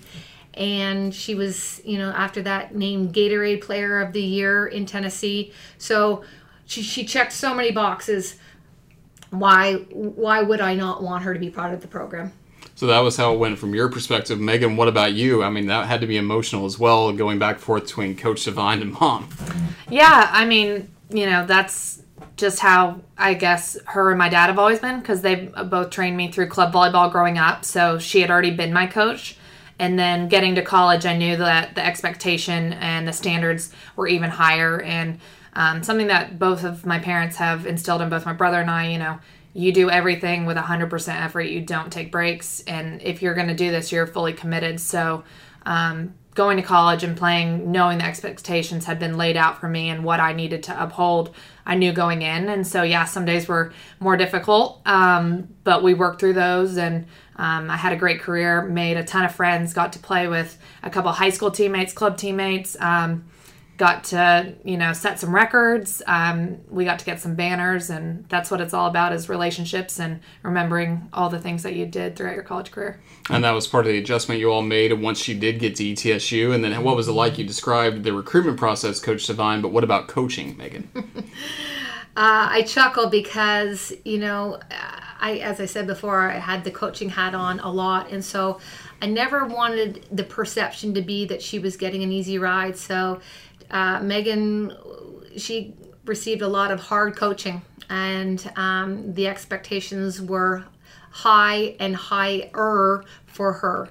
[0.54, 5.52] And she was, you know, after that named Gatorade Player of the Year in Tennessee.
[5.78, 6.24] So
[6.66, 8.36] she, she checked so many boxes.
[9.30, 12.32] Why why would I not want her to be part of the program?
[12.74, 14.40] So that was how it went from your perspective.
[14.40, 15.42] Megan, what about you?
[15.42, 18.44] I mean, that had to be emotional as well, going back and forth between Coach
[18.44, 19.28] Devine and mom.
[19.88, 22.02] Yeah, I mean, you know, that's
[22.36, 26.16] just how I guess her and my dad have always been because they both trained
[26.16, 27.64] me through club volleyball growing up.
[27.64, 29.36] So she had already been my coach.
[29.82, 34.30] And then getting to college, I knew that the expectation and the standards were even
[34.30, 34.80] higher.
[34.80, 35.18] And
[35.54, 38.86] um, something that both of my parents have instilled in both my brother and I.
[38.86, 39.18] You know,
[39.54, 41.42] you do everything with 100% effort.
[41.42, 42.60] You don't take breaks.
[42.60, 44.78] And if you're going to do this, you're fully committed.
[44.78, 45.24] So,
[45.66, 49.90] um, going to college and playing, knowing the expectations had been laid out for me
[49.90, 51.34] and what I needed to uphold,
[51.66, 52.48] I knew going in.
[52.48, 56.78] And so, yeah, some days were more difficult, um, but we worked through those.
[56.78, 60.28] And um, I had a great career, made a ton of friends, got to play
[60.28, 62.76] with a couple high school teammates, club teammates.
[62.80, 63.24] Um,
[63.78, 66.02] got to you know set some records.
[66.06, 69.98] Um, we got to get some banners and that's what it's all about is relationships
[69.98, 73.00] and remembering all the things that you did throughout your college career.
[73.30, 75.90] And that was part of the adjustment you all made once you did get to
[75.90, 77.38] etsu and then what was it like?
[77.38, 80.88] You described the recruitment process coach devine but what about coaching megan?
[82.14, 84.60] Uh, i chuckle because you know
[85.22, 88.58] I, as I said before, I had the coaching hat on a lot, and so
[89.00, 92.76] I never wanted the perception to be that she was getting an easy ride.
[92.76, 93.20] So
[93.70, 94.76] uh, Megan,
[95.36, 100.64] she received a lot of hard coaching, and um, the expectations were
[101.10, 103.88] high and higher for her.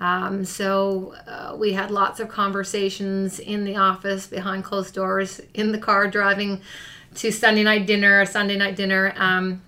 [0.00, 5.72] Um, so uh, we had lots of conversations in the office, behind closed doors, in
[5.72, 6.62] the car driving
[7.16, 9.12] to Sunday night dinner, Sunday night dinner.
[9.16, 9.62] Um,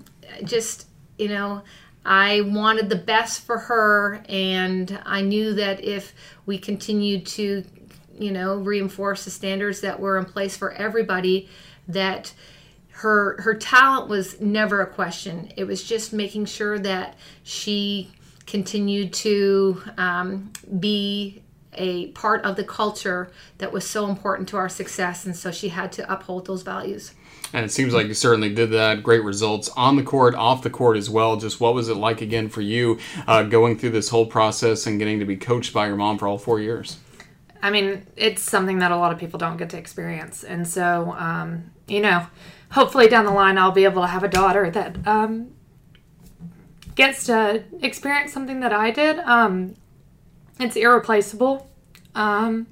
[0.44, 0.86] just,
[1.22, 1.62] you know,
[2.04, 6.12] I wanted the best for her, and I knew that if
[6.46, 7.64] we continued to
[8.18, 11.48] you know, reinforce the standards that were in place for everybody
[11.88, 12.32] that
[12.90, 15.50] her her talent was never a question.
[15.56, 18.12] It was just making sure that she
[18.46, 21.42] continued to um, be
[21.74, 25.70] a part of the culture that was so important to our success, and so she
[25.70, 27.14] had to uphold those values.
[27.52, 29.02] And it seems like you certainly did that.
[29.02, 31.36] Great results on the court, off the court as well.
[31.36, 34.98] Just what was it like again for you uh, going through this whole process and
[34.98, 36.98] getting to be coached by your mom for all four years?
[37.62, 40.42] I mean, it's something that a lot of people don't get to experience.
[40.42, 42.26] And so, um, you know,
[42.70, 45.52] hopefully down the line, I'll be able to have a daughter that um,
[46.94, 49.18] gets to experience something that I did.
[49.20, 49.74] Um,
[50.58, 51.70] it's irreplaceable.
[52.14, 52.66] Um,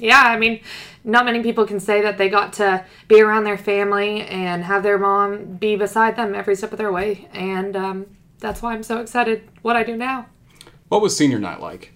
[0.00, 0.60] yeah, I mean,
[1.04, 4.82] not many people can say that they got to be around their family and have
[4.82, 7.28] their mom be beside them every step of their way.
[7.32, 8.06] And um,
[8.38, 10.26] that's why I'm so excited what I do now.
[10.88, 11.92] What was senior night like?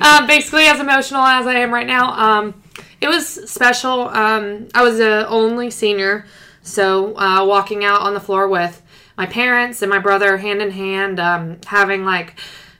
[0.00, 2.62] um, basically, as emotional as I am right now, um,
[3.00, 4.08] it was special.
[4.08, 6.24] Um, I was the only senior,
[6.62, 8.82] so uh, walking out on the floor with
[9.18, 12.38] my parents and my brother hand in hand, um, having like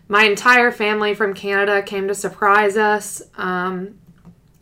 [0.08, 3.22] my entire family from Canada came to surprise us.
[3.36, 3.98] Um,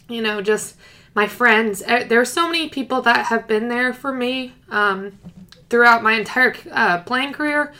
[0.08, 0.76] you know, just
[1.14, 1.82] my friends.
[1.86, 5.18] Eh, there are so many people that have been there for me um,
[5.68, 7.72] throughout my entire uh, playing career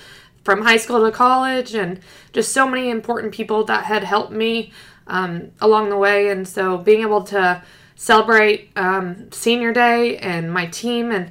[0.44, 2.00] from high school to college and
[2.32, 4.72] just so many important people that had helped me
[5.06, 6.28] um, along the way.
[6.28, 7.62] And so being able to
[7.96, 11.30] celebrate um, senior day and my team and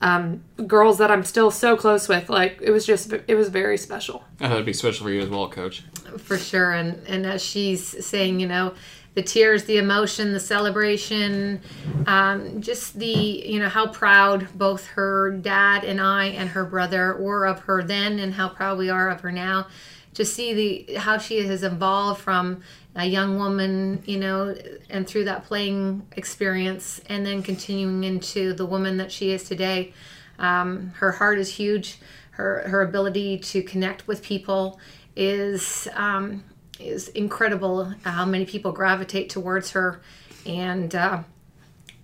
[0.00, 3.76] um, girls that I'm still so close with, like it was just, it was very
[3.76, 4.24] special.
[4.40, 5.84] I thought it'd be special for you as well, coach.
[6.18, 6.72] For sure.
[6.72, 8.74] And, and as she's saying, you know,
[9.14, 11.60] the tears, the emotion, the celebration,
[12.06, 17.16] um, just the, you know, how proud both her dad and I and her brother
[17.16, 19.66] were of her then and how proud we are of her now.
[20.14, 22.62] To see the how she has evolved from
[22.96, 24.54] a young woman, you know,
[24.88, 29.92] and through that playing experience, and then continuing into the woman that she is today.
[30.38, 31.98] Um, her heart is huge.
[32.32, 34.80] Her her ability to connect with people
[35.14, 36.42] is um,
[36.78, 40.00] is incredible how many people gravitate towards her,
[40.46, 41.22] and uh,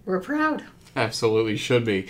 [0.05, 0.65] we're proud.
[1.07, 2.07] Absolutely should be.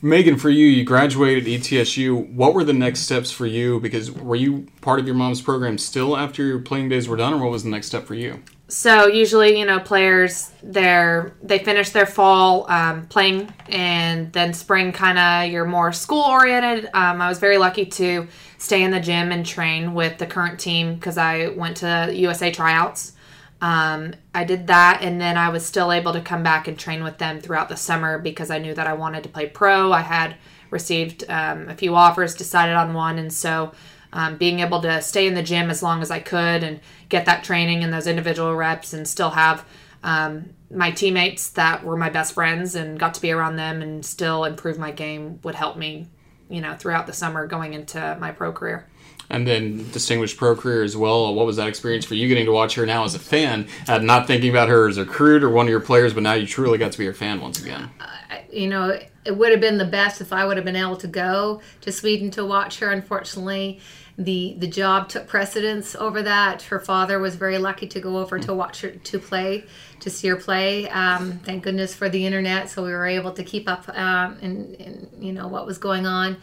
[0.00, 2.32] Megan, for you, you graduated ETSU.
[2.32, 3.80] What were the next steps for you?
[3.80, 7.34] Because were you part of your mom's program still after your playing days were done,
[7.34, 8.42] or what was the next step for you?
[8.68, 14.92] So usually, you know, players they're they finish their fall um, playing, and then spring
[14.92, 16.86] kind of you're more school oriented.
[16.94, 18.26] Um, I was very lucky to
[18.56, 22.50] stay in the gym and train with the current team because I went to USA
[22.50, 23.12] tryouts.
[23.60, 27.04] Um, I did that, and then I was still able to come back and train
[27.04, 29.92] with them throughout the summer because I knew that I wanted to play pro.
[29.92, 30.36] I had
[30.70, 33.72] received um, a few offers, decided on one, and so
[34.12, 37.26] um, being able to stay in the gym as long as I could and get
[37.26, 39.66] that training and those individual reps, and still have
[40.02, 44.06] um, my teammates that were my best friends and got to be around them and
[44.06, 46.08] still improve my game would help me
[46.50, 48.86] you know, throughout the summer going into my pro career.
[49.30, 51.32] And then distinguished pro career as well.
[51.34, 53.98] What was that experience for you getting to watch her now as a fan, uh,
[53.98, 56.46] not thinking about her as a recruit or one of your players, but now you
[56.46, 57.90] truly got to be her fan once again?
[58.00, 58.06] Uh,
[58.52, 61.06] you know, it would have been the best if I would have been able to
[61.06, 62.90] go to Sweden to watch her.
[62.90, 63.80] Unfortunately,
[64.18, 66.62] the the job took precedence over that.
[66.62, 69.64] Her father was very lucky to go over to watch her to play,
[70.00, 70.88] to see her play.
[70.88, 74.74] Um, thank goodness for the internet, so we were able to keep up um, in,
[74.74, 76.36] in you know what was going on.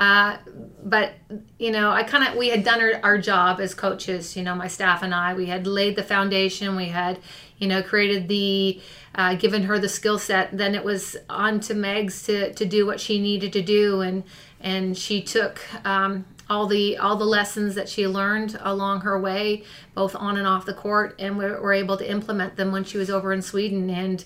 [0.00, 0.38] Uh,
[0.82, 1.12] but
[1.58, 4.34] you know, I kind of we had done our, our job as coaches.
[4.34, 6.74] You know, my staff and I, we had laid the foundation.
[6.74, 7.18] We had,
[7.58, 8.80] you know, created the,
[9.14, 10.56] uh, given her the skill set.
[10.56, 14.24] Then it was on to Megs to to do what she needed to do, and
[14.60, 15.60] and she took.
[15.86, 19.62] Um, all the all the lessons that she learned along her way,
[19.94, 22.98] both on and off the court, and we were able to implement them when she
[22.98, 23.88] was over in Sweden.
[23.88, 24.24] And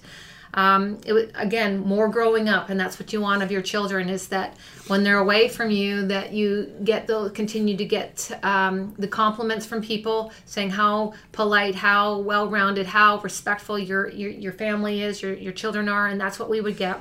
[0.55, 4.29] um, it again more growing up and that's what you want of your children is
[4.29, 9.09] that when they're away from you that you get they'll continue to get um, the
[9.09, 15.21] compliments from people saying how polite how well-rounded how respectful your your, your family is
[15.21, 16.99] your, your children are and that's what we would get.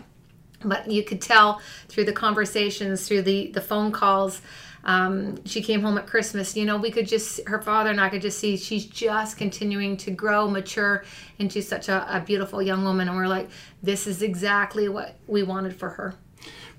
[0.66, 4.42] But you could tell through the conversations through the the phone calls
[4.84, 6.56] um, she came home at Christmas.
[6.56, 9.98] You know, we could just, her father and I could just see she's just continuing
[9.98, 11.04] to grow, mature
[11.40, 13.08] into such a, a beautiful young woman.
[13.08, 13.50] And we're like,
[13.82, 16.16] this is exactly what we wanted for her.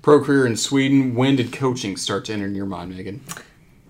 [0.01, 1.15] Pro career in Sweden.
[1.15, 3.21] When did coaching start to enter in your mind, Megan?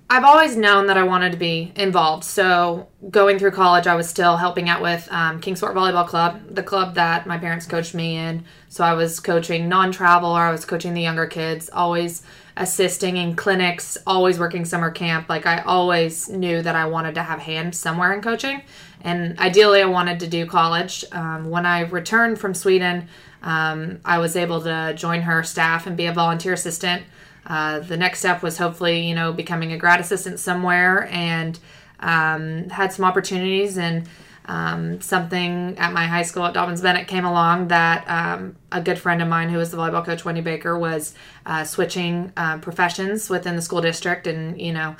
[0.08, 2.23] I've always known that I wanted to be involved.
[2.23, 6.62] So going through college, I was still helping out with um, Kingsport Volleyball Club, the
[6.62, 8.45] club that my parents coached me in.
[8.69, 11.71] So I was coaching non-travel, or I was coaching the younger kids.
[11.73, 12.21] Always
[12.58, 15.28] assisting in clinics, always working summer camp.
[15.28, 18.62] Like I always knew that I wanted to have hands somewhere in coaching.
[19.02, 21.06] And ideally, I wanted to do college.
[21.12, 23.08] Um, when I returned from Sweden,
[23.44, 27.04] um, I was able to join her staff and be a volunteer assistant.
[27.46, 31.60] Uh, the next step was hopefully, you know, becoming a grad assistant somewhere and
[32.00, 34.08] um, had some opportunities and
[34.46, 39.22] um, something at my high school at Dobyns-Bennett came along that um, a good friend
[39.22, 43.56] of mine who was the volleyball coach, Wendy Baker, was uh, switching uh, professions within
[43.56, 44.28] the school district.
[44.28, 44.96] And, you know,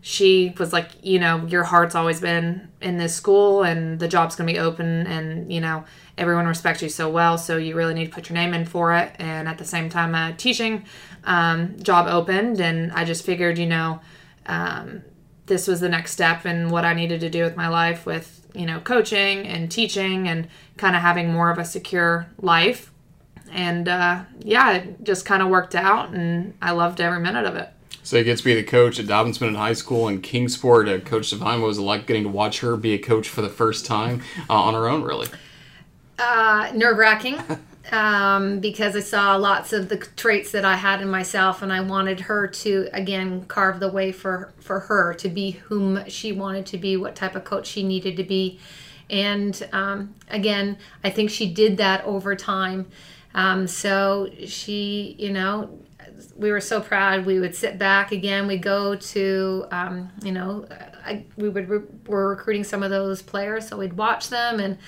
[0.00, 4.34] she was like, you know, your heart's always been in this school and the job's
[4.34, 5.84] going to be open and, you know,
[6.18, 7.38] everyone respects you so well.
[7.38, 9.12] So you really need to put your name in for it.
[9.18, 10.84] And at the same time, a teaching
[11.24, 12.60] um, job opened.
[12.60, 14.00] And I just figured, you know,
[14.46, 15.02] um,
[15.46, 18.39] this was the next step in what I needed to do with my life with
[18.54, 22.90] you know, coaching and teaching and kind of having more of a secure life.
[23.52, 27.56] And uh, yeah, it just kind of worked out, and I loved every minute of
[27.56, 27.68] it.
[28.02, 30.88] So he gets to be the coach at Dobyns in High School and Kingsport.
[30.88, 33.42] Uh, coach Devine, what was it like getting to watch her be a coach for
[33.42, 35.28] the first time uh, on her own, really?
[36.18, 37.40] Uh, Nerve wracking.
[37.90, 41.80] um, because I saw lots of the traits that I had in myself, and I
[41.80, 46.66] wanted her to again carve the way for for her to be whom she wanted
[46.66, 48.60] to be, what type of coach she needed to be,
[49.08, 52.86] and um, again, I think she did that over time.
[53.34, 55.78] Um, so she, you know,
[56.36, 57.26] we were so proud.
[57.26, 58.46] We would sit back again.
[58.46, 60.66] We go to, um, you know,
[61.04, 64.78] I, we would re- we're recruiting some of those players, so we'd watch them and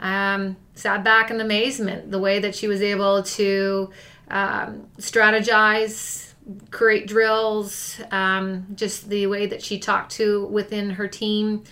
[0.00, 3.90] um, sat back in amazement the way that she was able to
[4.30, 6.32] um, strategize,
[6.70, 11.64] create drills, um, just the way that she talked to within her team,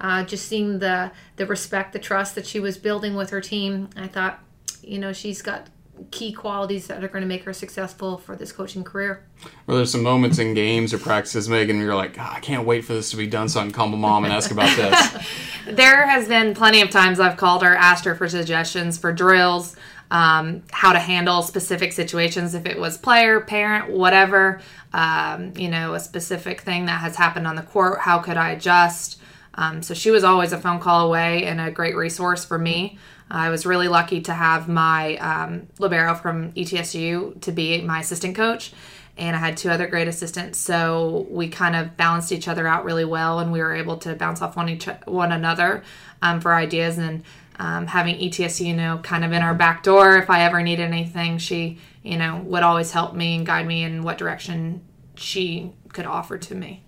[0.00, 3.88] uh, just seeing the the respect, the trust that she was building with her team.
[3.96, 4.40] I thought,
[4.82, 5.68] you know, she's got
[6.10, 9.24] key qualities that are going to make her successful for this coaching career.
[9.66, 12.94] Well, there's some moments in games or practices, Megan, you're like, I can't wait for
[12.94, 15.28] this to be done so I can call my mom and ask about this.
[15.66, 19.76] there has been plenty of times I've called her, asked her for suggestions for drills,
[20.10, 24.60] um, how to handle specific situations, if it was player, parent, whatever,
[24.92, 28.50] um, you know, a specific thing that has happened on the court, how could I
[28.50, 29.20] adjust?
[29.54, 32.98] Um, so she was always a phone call away and a great resource for me.
[33.30, 38.36] I was really lucky to have my um, libero from ETSU to be my assistant
[38.36, 38.72] coach,
[39.16, 40.58] and I had two other great assistants.
[40.58, 44.14] So we kind of balanced each other out really well, and we were able to
[44.14, 45.82] bounce off one each one another
[46.22, 46.98] um, for ideas.
[46.98, 47.22] And
[47.58, 50.84] um, having ETSU, you know, kind of in our back door, if I ever needed
[50.84, 54.82] anything, she, you know, would always help me and guide me in what direction
[55.14, 56.82] she could offer to me.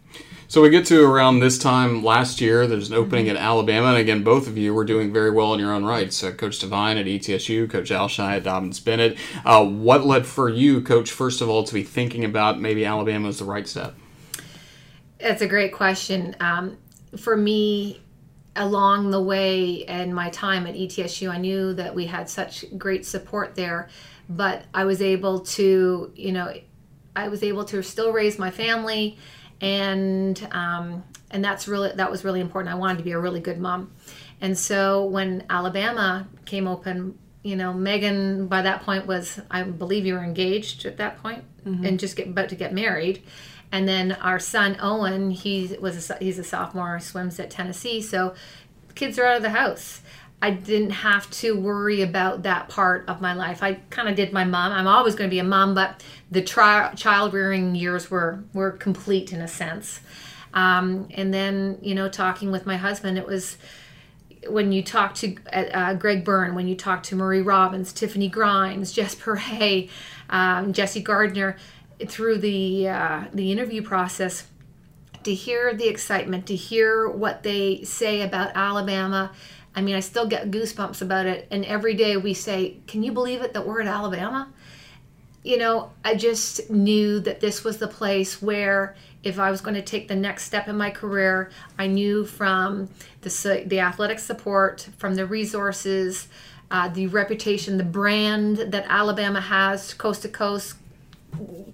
[0.48, 2.68] So we get to around this time last year.
[2.68, 3.36] There's an opening mm-hmm.
[3.36, 6.22] at Alabama, and again, both of you were doing very well in your own rights.
[6.22, 9.18] Uh, Coach Devine at ETSU, Coach Ailshie at Dobyns-Bennett.
[9.44, 13.26] Uh, what led for you, Coach, first of all, to be thinking about maybe Alabama
[13.26, 13.96] was the right step?
[15.18, 16.36] That's a great question.
[16.38, 16.78] Um,
[17.16, 18.00] for me,
[18.54, 23.04] along the way and my time at ETSU, I knew that we had such great
[23.04, 23.88] support there,
[24.28, 26.54] but I was able to, you know,
[27.16, 29.18] I was able to still raise my family
[29.60, 32.74] and um, and that's really that was really important.
[32.74, 33.92] I wanted to be a really good mom,
[34.40, 40.06] and so when Alabama came open, you know, Megan by that point was I believe
[40.06, 41.84] you were engaged at that point, mm-hmm.
[41.84, 43.22] and just get about to get married,
[43.72, 48.34] And then our son Owen, he was a, he's a sophomore, swims at Tennessee, so
[48.94, 50.00] kids are out of the house.
[50.42, 53.62] I didn't have to worry about that part of my life.
[53.62, 54.70] I kind of did my mom.
[54.70, 58.72] I'm always going to be a mom, but the tri- child rearing years were were
[58.72, 60.00] complete in a sense.
[60.52, 63.56] Um, and then you know, talking with my husband, it was
[64.48, 68.92] when you talk to uh, Greg Byrne, when you talk to Marie Robbins, Tiffany Grimes,
[68.92, 69.90] Jess Purhay,
[70.30, 71.56] um, Jesse Gardner,
[72.06, 74.46] through the uh, the interview process,
[75.24, 79.32] to hear the excitement, to hear what they say about Alabama.
[79.76, 81.46] I mean, I still get goosebumps about it.
[81.50, 84.48] And every day we say, "Can you believe it that we're at Alabama?"
[85.44, 89.74] You know, I just knew that this was the place where if I was going
[89.74, 92.88] to take the next step in my career, I knew from
[93.20, 96.28] the, the athletic support, from the resources,
[96.70, 100.76] uh, the reputation, the brand that Alabama has coast to coast,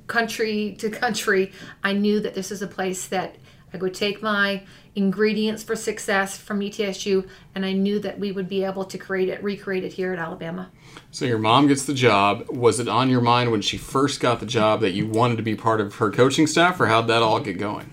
[0.07, 1.53] country to country,
[1.85, 3.37] I knew that this is a place that
[3.73, 4.63] I would take my
[4.95, 9.29] ingredients for success from ETSU, and I knew that we would be able to create
[9.29, 10.71] it, recreate it here at Alabama.
[11.11, 12.49] So your mom gets the job.
[12.51, 15.43] Was it on your mind when she first got the job that you wanted to
[15.43, 17.91] be part of her coaching staff, or how'd that all get going?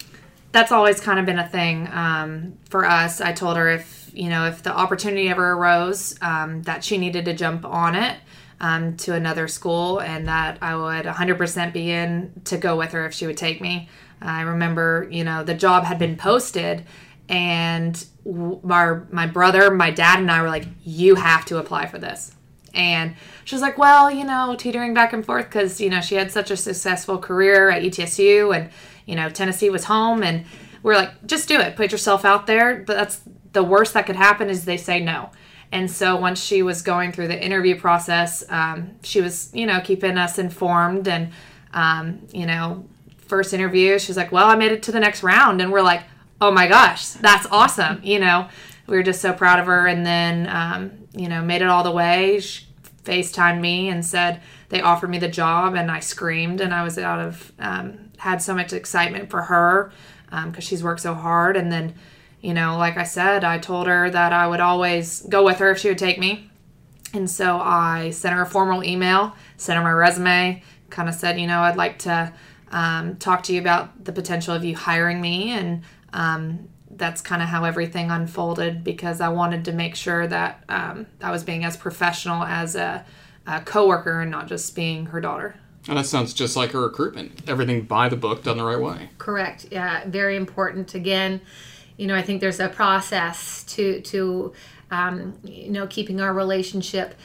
[0.51, 3.21] That's always kind of been a thing um, for us.
[3.21, 7.25] I told her if you know if the opportunity ever arose um, that she needed
[7.25, 8.17] to jump on it.
[8.61, 13.05] Um, to another school, and that I would 100% be in to go with her
[13.05, 13.87] if she would take me.
[14.21, 16.85] I remember, you know, the job had been posted
[17.29, 18.05] and
[18.69, 22.35] our my brother, my dad and I were like, "You have to apply for this."
[22.73, 23.15] And
[23.45, 26.31] she was like, "Well, you know, teetering back and forth cuz, you know, she had
[26.31, 28.69] such a successful career at ETSU and,
[29.05, 30.45] you know, Tennessee was home and
[30.81, 31.75] we're like, "Just do it.
[31.75, 33.21] Put yourself out there." But that's
[33.53, 35.29] the worst that could happen is they say no.
[35.71, 39.79] And so once she was going through the interview process, um, she was, you know,
[39.81, 41.31] keeping us informed and,
[41.73, 42.85] um, you know,
[43.29, 45.61] first interview, she's like, Well, I made it to the next round.
[45.61, 46.03] And we're like,
[46.41, 48.01] Oh my gosh, that's awesome.
[48.03, 48.49] You know,
[48.87, 49.87] we were just so proud of her.
[49.87, 52.39] And then, um, you know, made it all the way.
[52.39, 52.65] She
[53.03, 55.75] FaceTimed me and said they offered me the job.
[55.75, 59.91] And I screamed and I was out of, um, had so much excitement for her
[60.25, 61.55] because um, she's worked so hard.
[61.55, 61.95] And then,
[62.41, 65.71] you know, like I said, I told her that I would always go with her
[65.71, 66.49] if she would take me.
[67.13, 71.39] And so I sent her a formal email, sent her my resume, kind of said,
[71.39, 72.31] you know, I'd like to
[72.71, 75.51] um, talk to you about the potential of you hiring me.
[75.51, 80.63] And um, that's kind of how everything unfolded because I wanted to make sure that
[80.69, 83.05] um, I was being as professional as a,
[83.47, 85.55] a coworker and not just being her daughter.
[85.87, 87.49] And that sounds just like a recruitment.
[87.49, 89.09] Everything by the book, done the right way.
[89.17, 89.67] Correct.
[89.71, 90.93] Yeah, very important.
[90.93, 91.41] Again,
[91.97, 94.53] you know, I think there's a process to to
[94.91, 97.15] um, you know keeping our relationship.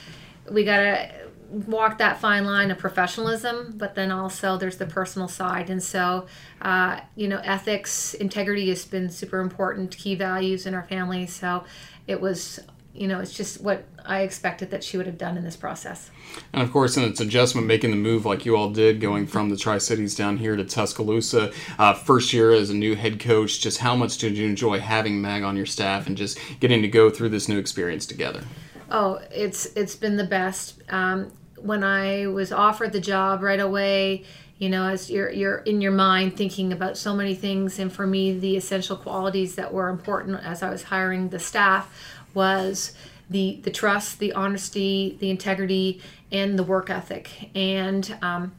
[0.51, 1.11] We gotta
[1.55, 5.71] walk that fine line of professionalism, but then also there's the personal side.
[5.71, 6.27] And so,
[6.63, 11.27] uh, you know, ethics, integrity has been super important, key values in our family.
[11.27, 11.65] So
[12.07, 12.61] it was,
[12.93, 16.11] you know, it's just what I expected that she would have done in this process.
[16.53, 19.51] And of course, in its adjustment, making the move like you all did, going from
[19.51, 23.61] the Tri Cities down here to Tuscaloosa, uh, first year as a new head coach,
[23.61, 26.89] just how much did you enjoy having Mag on your staff and just getting to
[26.89, 28.43] go through this new experience together?
[28.91, 30.83] Oh, it's it's been the best.
[30.89, 31.33] Um,
[31.65, 34.25] when I was offered the job right away,
[34.59, 38.07] you know, as you're you're in your mind thinking about so many things, and for
[38.07, 41.91] me, the essential qualities that were important as I was hiring the staff
[42.35, 42.93] was
[43.31, 47.51] the the trust, the honesty, the integrity, and the work ethic.
[47.55, 48.53] And um,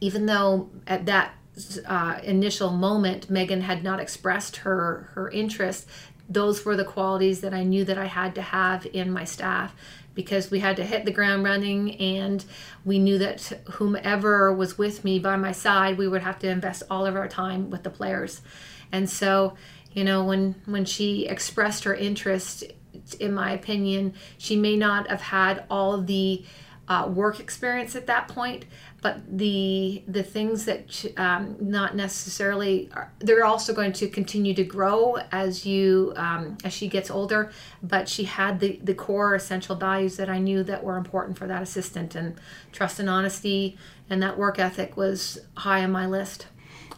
[0.00, 1.34] even though at that
[1.86, 5.86] uh, initial moment Megan had not expressed her her interest,
[6.28, 9.74] those were the qualities that I knew that I had to have in my staff
[10.14, 12.44] because we had to hit the ground running and
[12.84, 13.40] we knew that
[13.72, 17.28] whomever was with me by my side we would have to invest all of our
[17.28, 18.40] time with the players.
[18.92, 19.54] And so
[19.94, 22.64] you know when when she expressed her interest
[23.18, 26.44] in my opinion she may not have had all the
[26.86, 28.66] uh, work experience at that point
[29.04, 34.64] but the the things that um, not necessarily are, they're also going to continue to
[34.64, 37.52] grow as you um, as she gets older
[37.82, 41.46] but she had the the core essential values that i knew that were important for
[41.46, 42.40] that assistant and
[42.72, 43.76] trust and honesty
[44.08, 46.46] and that work ethic was high on my list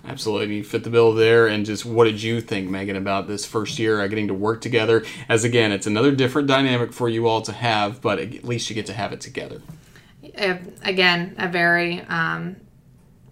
[0.08, 1.48] Absolutely, you fit the bill there.
[1.48, 4.60] And just what did you think, Megan, about this first year uh, getting to work
[4.60, 5.04] together?
[5.28, 8.74] As again, it's another different dynamic for you all to have, but at least you
[8.74, 9.62] get to have it together
[10.36, 12.56] a, again a very um,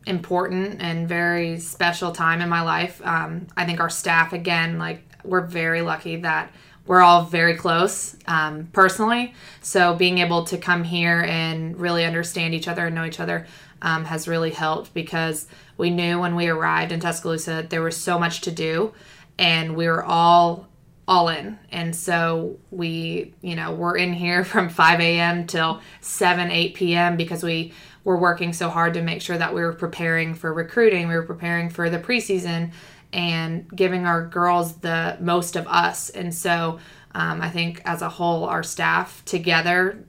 [0.06, 3.00] important and very special time in my life.
[3.04, 6.52] Um, I think our staff again, like we're very lucky that
[6.86, 9.34] we're all very close um, personally.
[9.62, 13.46] So being able to come here and really understand each other and know each other
[13.80, 15.46] um, has really helped because
[15.76, 18.92] we knew when we arrived in Tuscaloosa there was so much to do,
[19.38, 20.68] and we were all
[21.06, 21.58] all in.
[21.70, 25.46] And so we, you know, we're in here from 5 a.m.
[25.46, 27.16] till 7, 8 p.m.
[27.16, 27.72] because we
[28.04, 31.22] were working so hard to make sure that we were preparing for recruiting, we were
[31.22, 32.70] preparing for the preseason,
[33.12, 36.10] and giving our girls the most of us.
[36.10, 36.78] And so
[37.14, 40.04] um, I think as a whole, our staff together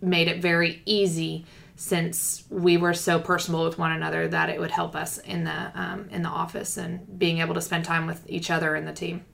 [0.00, 4.70] made it very easy since we were so personal with one another that it would
[4.70, 8.24] help us in the um, in the office and being able to spend time with
[8.28, 9.24] each other and the team.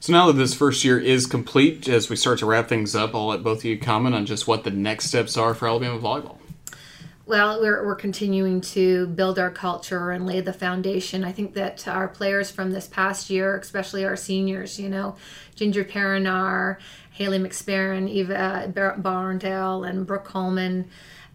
[0.00, 3.14] So now that this first year is complete, as we start to wrap things up,
[3.14, 5.98] I'll let both of you comment on just what the next steps are for Alabama
[5.98, 6.38] volleyball.
[7.26, 11.24] Well, we're, we're continuing to build our culture and lay the foundation.
[11.24, 15.16] I think that our players from this past year, especially our seniors, you know,
[15.54, 16.78] Ginger Perinar,
[17.10, 20.88] Haley McSparron, Eva Barndale, and Brooke Coleman,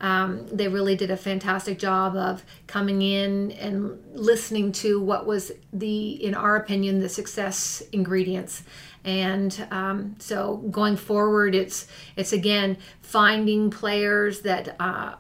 [0.03, 5.53] um, they really did a fantastic job of coming in and listening to what was
[5.71, 8.63] the, in our opinion, the success ingredients.
[9.05, 15.15] And um, so going forward, it's it's again finding players that uh,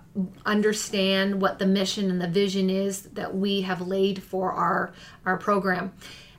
[0.45, 4.93] understand what the mission and the vision is that we have laid for our
[5.25, 5.93] our program.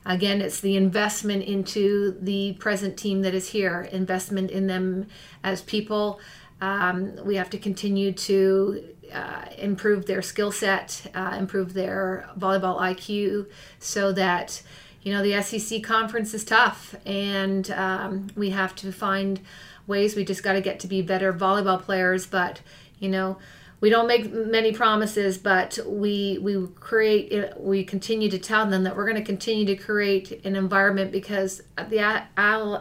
[0.07, 5.07] Again, it's the investment into the present team that is here, investment in them
[5.43, 6.19] as people,
[6.61, 12.79] um, we have to continue to uh, improve their skill set, uh, improve their volleyball
[12.79, 13.47] IQ,
[13.79, 14.61] so that
[15.03, 19.41] you know the SEC conference is tough, and um, we have to find
[19.87, 20.15] ways.
[20.15, 22.61] We just got to get to be better volleyball players, but
[22.99, 23.37] you know
[23.85, 28.81] we don't make many promises, but we we create uh, we continue to tell them
[28.81, 32.23] that we're going to continue to create an environment because the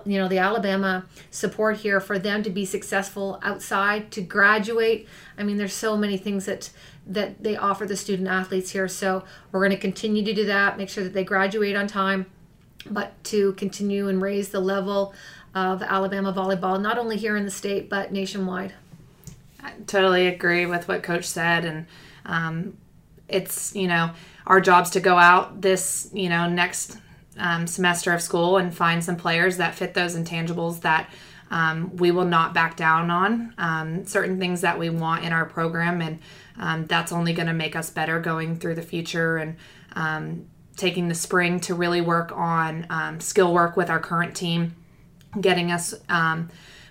[0.07, 5.07] you know the Alabama support here for them to be successful outside to graduate.
[5.37, 6.71] I mean, there's so many things that
[7.07, 8.89] that they offer the student athletes here.
[8.89, 10.79] So we're going to continue to do that.
[10.79, 12.25] Make sure that they graduate on time,
[12.89, 15.13] but to continue and raise the level
[15.55, 18.73] of Alabama volleyball, not only here in the state but nationwide.
[19.65, 21.87] I totally agree with what Coach said, and
[22.27, 22.77] um,
[23.29, 24.11] it's you know
[24.47, 26.99] our jobs to go out this you know next
[27.39, 31.11] um, semester of school and find some players that fit those intangibles that
[31.51, 35.47] um, we will not back down on um, certain things that we want in our
[35.47, 36.19] program, and
[36.59, 39.57] um, that's only going to make us better going through the future and
[39.97, 40.45] um,
[40.77, 44.75] taking the spring to really work on skill work with our current team,
[45.41, 45.95] getting us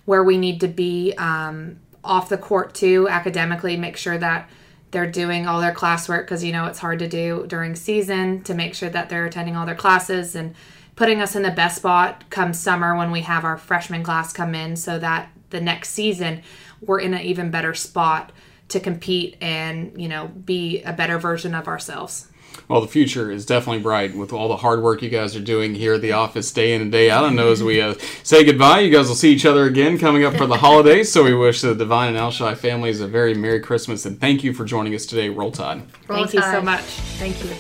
[0.06, 4.50] where we need to be um, off the court too academically make sure that
[4.92, 8.54] they're doing all their classwork because you know it's hard to do during season to
[8.54, 10.54] make sure that they're attending all their classes and
[10.96, 14.54] putting us in the best spot come summer when we have our freshman class come
[14.54, 16.42] in so that the next season
[16.82, 18.32] we're in an even better spot
[18.70, 22.28] to compete and you know be a better version of ourselves
[22.68, 25.76] well, the future is definitely bright with all the hard work you guys are doing
[25.76, 27.26] here at the office day in and day out.
[27.26, 30.24] I know as we uh, say goodbye, you guys will see each other again coming
[30.24, 31.12] up for the holidays.
[31.12, 34.54] So we wish the Devine and Ailshie families a very Merry Christmas and thank you
[34.54, 35.84] for joining us today, Roll Tide.
[36.08, 36.84] Roll Thank you so much.
[36.84, 37.52] Thank you.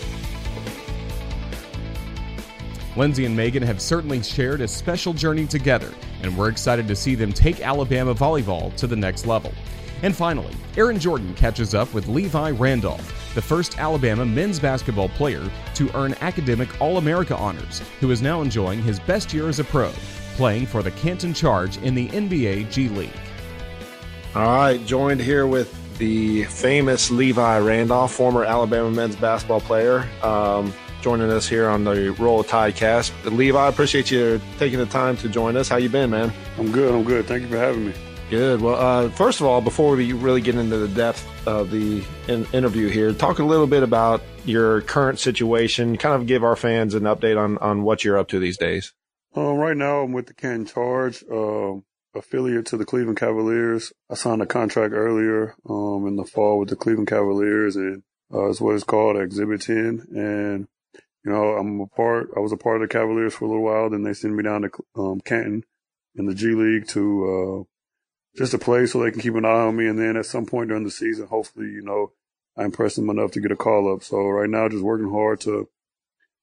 [2.96, 5.92] Lindsey and Megan have certainly shared a special journey together,
[6.22, 9.52] and we're excited to see them take Alabama volleyball to the next level.
[10.04, 15.50] And finally, Aaron Jordan catches up with Levi Randolph the first Alabama men's basketball player
[15.76, 19.64] to earn academic All America honors, who is now enjoying his best year as a
[19.64, 19.92] pro,
[20.36, 23.10] playing for the Canton Charge in the NBA G League.
[24.36, 30.08] All right, joined here with the famous Levi Randolph, former Alabama men's basketball player.
[30.22, 33.14] Um, joining us here on the Roll Tide cast.
[33.26, 35.68] Levi, I appreciate you taking the time to join us.
[35.68, 36.32] How you been, man?
[36.58, 36.94] I'm good.
[36.94, 37.26] I'm good.
[37.26, 37.94] Thank you for having me.
[38.34, 38.62] Good.
[38.62, 42.48] Well, uh, first of all, before we really get into the depth of the in-
[42.52, 45.98] interview here, talk a little bit about your current situation.
[45.98, 48.92] Kind of give our fans an update on on what you're up to these days.
[49.36, 51.76] Um, right now, I'm with the Canton Charge, uh,
[52.16, 53.94] affiliate to the Cleveland Cavaliers.
[54.10, 58.02] I signed a contract earlier um, in the fall with the Cleveland Cavaliers, and
[58.34, 60.08] uh, it's what it's called Exhibit 10.
[60.16, 60.68] And
[61.24, 62.32] you know, I'm a part.
[62.36, 63.92] I was a part of the Cavaliers for a little while.
[63.92, 65.62] Then they sent me down to um, Canton
[66.16, 67.73] in the G League to uh,
[68.36, 69.88] just to play so they can keep an eye on me.
[69.88, 72.12] And then at some point during the season, hopefully, you know,
[72.58, 74.04] I impress them enough to get a call up.
[74.04, 75.70] So right now, just working hard to,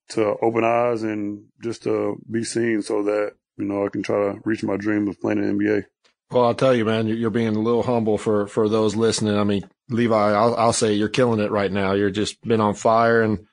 [0.09, 4.33] to open eyes and just to be seen so that, you know, I can try
[4.33, 5.85] to reach my dream of playing in the NBA.
[6.31, 9.37] Well, I'll tell you, man, you're being a little humble for, for those listening.
[9.37, 11.91] I mean, Levi, I'll, I'll say you're killing it right now.
[11.91, 13.45] You're just been on fire and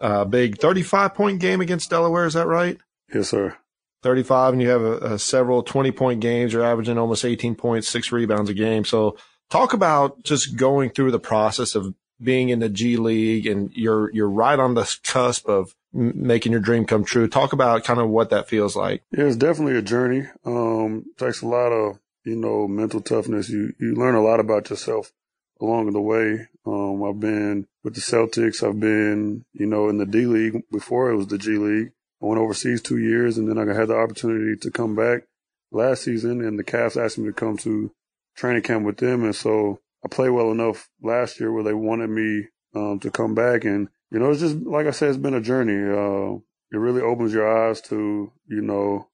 [0.00, 2.24] a uh, big 35 point game against Delaware.
[2.24, 2.78] Is that right?
[3.12, 3.56] Yes, sir.
[4.04, 6.52] 35 and you have a, a several 20 point games.
[6.52, 8.84] You're averaging almost 18 points, six rebounds a game.
[8.84, 9.16] So
[9.50, 14.12] talk about just going through the process of being in the G League and you're,
[14.12, 17.26] you're right on the cusp of making your dream come true.
[17.26, 19.02] Talk about kind of what that feels like.
[19.10, 20.28] Yeah, it's definitely a journey.
[20.44, 23.48] Um, takes a lot of, you know, mental toughness.
[23.48, 25.12] You, you learn a lot about yourself
[25.60, 26.48] along the way.
[26.66, 28.66] Um, I've been with the Celtics.
[28.66, 31.92] I've been, you know, in the D League before it was the G League.
[32.22, 35.22] I went overseas two years and then I had the opportunity to come back
[35.70, 37.90] last season and the Cavs asked me to come to
[38.36, 39.24] training camp with them.
[39.24, 43.34] And so I played well enough last year where they wanted me um, to come
[43.34, 43.64] back.
[43.64, 45.72] And, you know, it's just, like I said, it's been a journey.
[45.74, 46.38] Uh,
[46.72, 49.08] it really opens your eyes to, you know,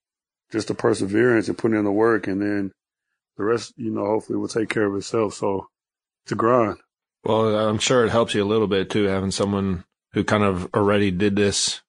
[0.51, 2.27] just the perseverance and putting in the work.
[2.27, 2.73] And then
[3.37, 5.35] the rest, you know, hopefully will take care of itself.
[5.35, 5.69] So
[6.25, 6.79] it's a grind.
[7.25, 10.69] Well, I'm sure it helps you a little bit too, having someone who kind of
[10.75, 11.83] already did this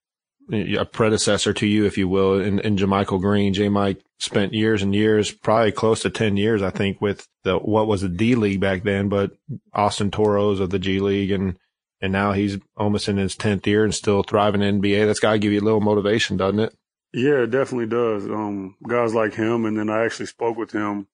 [0.52, 3.54] a predecessor to you, if you will, in, in JaMychal Green.
[3.54, 3.70] J.
[3.70, 7.88] Mike spent years and years, probably close to 10 years, I think, with the, what
[7.88, 9.32] was the D League back then, but
[9.74, 11.32] Austin Toros of the G League.
[11.32, 11.58] And,
[12.02, 15.06] and now he's almost in his 10th year and still thriving in NBA.
[15.06, 16.76] That's got to give you a little motivation, doesn't it?
[17.14, 18.26] Yeah, it definitely does.
[18.26, 19.66] Um, guys like him.
[19.66, 21.08] And then I actually spoke with him,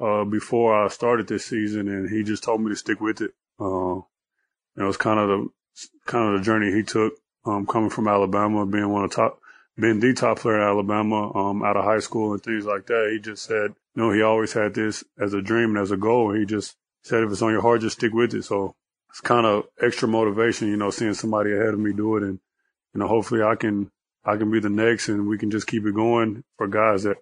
[0.00, 3.30] uh, before I started this season and he just told me to stick with it.
[3.58, 4.00] Uh,
[4.76, 5.48] it was kind of the,
[6.06, 7.14] kind of the journey he took
[7.46, 9.40] um, coming from Alabama, being one of top,
[9.78, 13.10] being the top player in Alabama, um, out of high school and things like that.
[13.12, 15.96] He just said, you know, he always had this as a dream and as a
[15.96, 16.34] goal.
[16.34, 18.44] He just said, if it's on your heart, just stick with it.
[18.44, 18.74] So
[19.10, 22.22] it's kind of extra motivation, you know, seeing somebody ahead of me do it.
[22.22, 22.40] And,
[22.94, 23.90] you know, hopefully I can,
[24.24, 27.16] I can be the next and we can just keep it going for guys that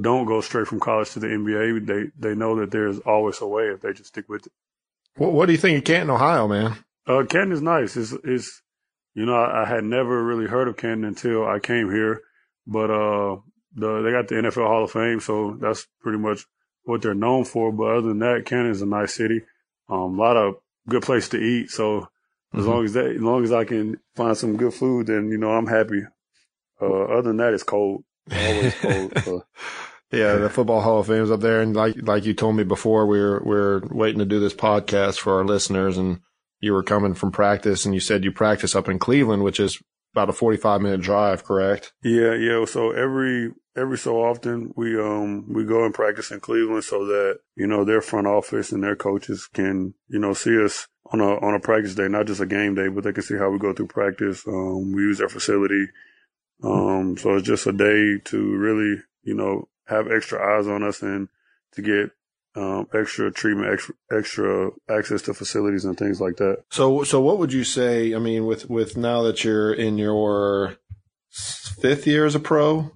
[0.00, 1.86] don't go straight from college to the NBA.
[1.86, 4.52] They, they know that there's always a way if they just stick with it.
[5.16, 6.76] What, what do you think of Canton, Ohio, man?
[7.06, 7.96] Uh, Canton is nice.
[7.96, 8.62] It's, it's,
[9.18, 12.20] you know, I, I, had never really heard of Canton until I came here,
[12.68, 13.38] but uh,
[13.74, 16.46] the, they got the NFL Hall of Fame, so that's pretty much
[16.84, 17.72] what they're known for.
[17.72, 19.42] But other than that, Canton is a nice city,
[19.88, 20.54] um, a lot of
[20.88, 21.70] good place to eat.
[21.70, 22.06] So
[22.54, 22.70] as mm-hmm.
[22.70, 25.50] long as that, as long as I can find some good food, then you know
[25.50, 26.02] I'm happy.
[26.80, 29.12] Uh, other than that, it's cold, always cold.
[29.24, 29.44] So.
[30.10, 32.64] Yeah, the Football Hall of Fame is up there, and like like you told me
[32.64, 36.20] before, we're we're waiting to do this podcast for our listeners, and
[36.60, 39.80] you were coming from practice and you said you practice up in Cleveland, which is
[40.12, 41.92] about a 45 minute drive, correct?
[42.02, 42.64] Yeah, yeah.
[42.64, 47.40] So every, every so often we, um, we go and practice in Cleveland so that,
[47.54, 51.38] you know, their front office and their coaches can, you know, see us on a,
[51.38, 53.58] on a practice day, not just a game day, but they can see how we
[53.58, 54.46] go through practice.
[54.46, 55.86] Um, we use their facility.
[56.62, 61.02] Um, so it's just a day to really, you know, have extra eyes on us
[61.02, 61.28] and
[61.72, 62.10] to get
[62.58, 66.64] um, extra treatment, extra, extra access to facilities and things like that.
[66.70, 68.14] So, so what would you say?
[68.14, 70.76] I mean, with with now that you're in your
[71.30, 72.90] fifth year as a pro,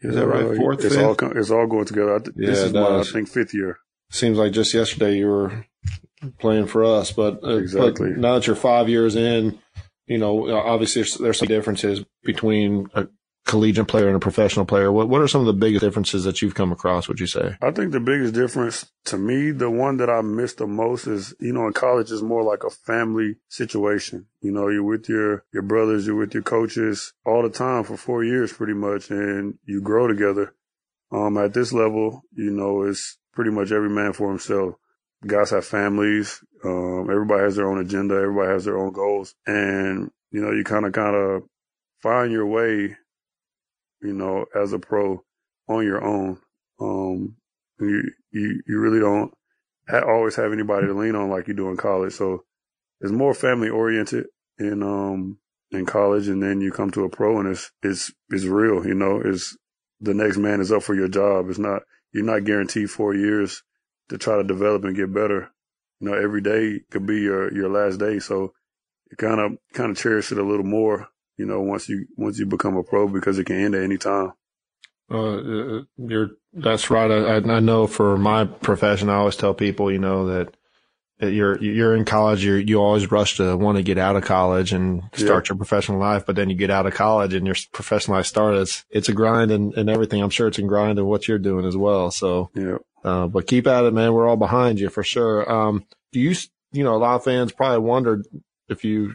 [0.00, 0.56] is that right?
[0.56, 1.22] Fourth, it's fifth?
[1.22, 2.20] all it's all going together.
[2.34, 3.78] Yeah, this is my I think fifth year.
[4.10, 5.66] Seems like just yesterday you were
[6.40, 9.58] playing for us, but uh, exactly but now that you're five years in,
[10.06, 13.06] you know, obviously there's, there's some differences between a
[13.46, 14.92] collegiate player and a professional player?
[14.92, 17.08] What what are some of the biggest differences that you've come across?
[17.08, 17.56] Would you say?
[17.62, 21.34] I think the biggest difference to me, the one that I miss the most is
[21.40, 24.26] you know in college is more like a family situation.
[24.40, 27.96] You know, you're with your your brothers, you're with your coaches all the time for
[27.96, 30.52] four years pretty much, and you grow together.
[31.12, 34.74] Um, at this level, you know, it's pretty much every man for himself.
[35.24, 36.40] Guys have families.
[36.64, 38.16] Um, everybody has their own agenda.
[38.16, 41.42] Everybody has their own goals, and you know, you kind of kind of
[42.02, 42.96] find your way
[44.00, 45.22] you know, as a pro
[45.68, 46.38] on your own.
[46.80, 47.36] Um,
[47.80, 49.32] you, you, you really don't
[49.88, 52.12] ha- always have anybody to lean on like you do in college.
[52.12, 52.44] So
[53.00, 54.26] it's more family oriented
[54.58, 55.38] in, um,
[55.70, 56.28] in college.
[56.28, 59.56] And then you come to a pro and it's, it's, it's real, you know, it's
[60.00, 61.48] the next man is up for your job.
[61.48, 61.82] It's not,
[62.12, 63.62] you're not guaranteed four years
[64.08, 65.50] to try to develop and get better.
[66.00, 68.18] You know, every day could be your, your last day.
[68.18, 68.52] So
[69.10, 72.38] you kind of, kind of cherish it a little more you know, once you once
[72.38, 74.32] you become a pro because it can end at any time.
[75.10, 77.10] Uh, uh, you're that's right.
[77.10, 80.56] I, I know for my profession, I always tell people, you know, that,
[81.20, 84.24] that you're you're in college, you you always rush to want to get out of
[84.24, 85.52] college and start yeah.
[85.52, 88.60] your professional life, but then you get out of college and your professional life starts.
[88.60, 90.22] It's, it's a grind and, and everything.
[90.22, 92.10] I'm sure it's a grind of what you're doing as well.
[92.10, 92.78] So yeah.
[93.04, 94.12] Uh, but keep at it, man.
[94.12, 95.48] We're all behind you for sure.
[95.50, 96.34] Um, do you,
[96.72, 98.26] you know, a lot of fans probably wondered
[98.68, 99.14] if you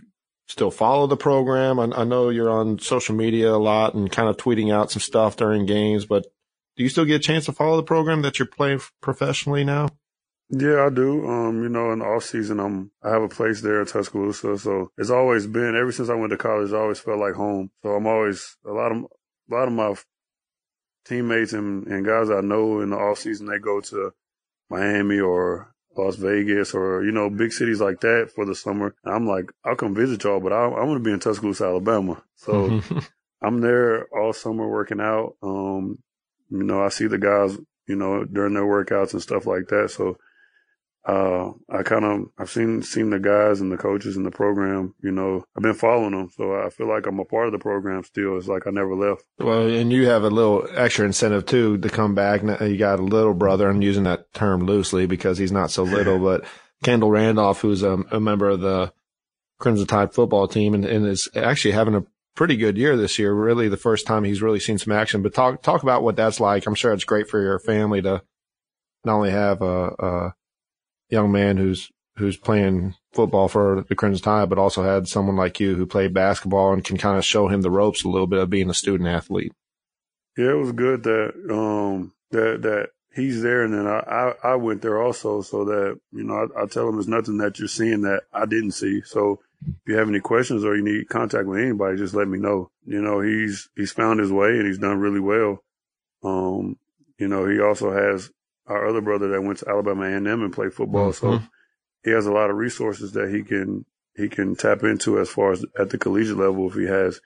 [0.52, 1.80] still follow the program?
[1.80, 5.02] I, I, know you're on social media a lot and kind of tweeting out some
[5.02, 6.26] stuff during games, but
[6.76, 9.90] do you still get a chance to follow the program that you're playing professionally now?
[10.50, 11.26] Yeah, I do.
[11.26, 14.58] Um, you know, in the off season, I'm I have a place there in Tuscaloosa,
[14.58, 16.74] so it's always been ever since I went to college.
[16.74, 17.72] I always felt like home.
[17.84, 19.96] So I'm always a lot of a lot of my
[21.06, 24.12] teammates and, and guys I know in the off season, they go to
[24.70, 28.96] Miami or Las Vegas or, you know, big cities like that for the summer.
[29.04, 31.66] And I'm like, I'll come visit y'all, but I, I want to be in Tuscaloosa,
[31.66, 32.24] Alabama.
[32.36, 32.82] So
[33.42, 35.36] I'm there all summer working out.
[35.44, 36.00] Um,
[36.50, 39.92] you know, I see the guys, you know, during their workouts and stuff like that.
[39.92, 40.18] So,
[41.04, 44.94] uh, I kind of, I've seen, seen the guys and the coaches in the program,
[45.02, 46.30] you know, I've been following them.
[46.36, 48.38] So I feel like I'm a part of the program still.
[48.38, 49.24] It's like I never left.
[49.40, 52.44] Well, and you have a little extra incentive too to come back.
[52.44, 53.68] You got a little brother.
[53.68, 56.46] I'm using that term loosely because he's not so little, but
[56.84, 58.94] Kendall Randolph, who's a, a, member of the
[59.60, 63.34] Crimson Tide football team and, and is actually having a pretty good year this year.
[63.34, 66.40] Really the first time he's really seen some action, but talk, talk about what that's
[66.40, 66.68] like.
[66.68, 68.22] I'm sure it's great for your family to
[69.04, 70.36] not only have a, a
[71.12, 75.60] young man who's who's playing football for the Crimson Tide, but also had someone like
[75.60, 78.40] you who played basketball and can kind of show him the ropes a little bit
[78.40, 79.54] of being a student athlete.
[80.38, 84.56] Yeah, it was good that um that that he's there, and then I I, I
[84.56, 87.68] went there also, so that you know I, I tell him there's nothing that you're
[87.68, 89.02] seeing that I didn't see.
[89.02, 92.38] So if you have any questions or you need contact with anybody, just let me
[92.38, 92.72] know.
[92.86, 95.64] You know, he's he's found his way and he's done really well.
[96.24, 96.78] Um,
[97.18, 98.32] you know, he also has
[98.72, 101.12] our other brother that went to Alabama A&M and played football.
[101.12, 101.38] Mm-hmm.
[101.38, 101.44] So
[102.04, 105.52] he has a lot of resources that he can he can tap into as far
[105.52, 107.22] as at the collegiate level if he has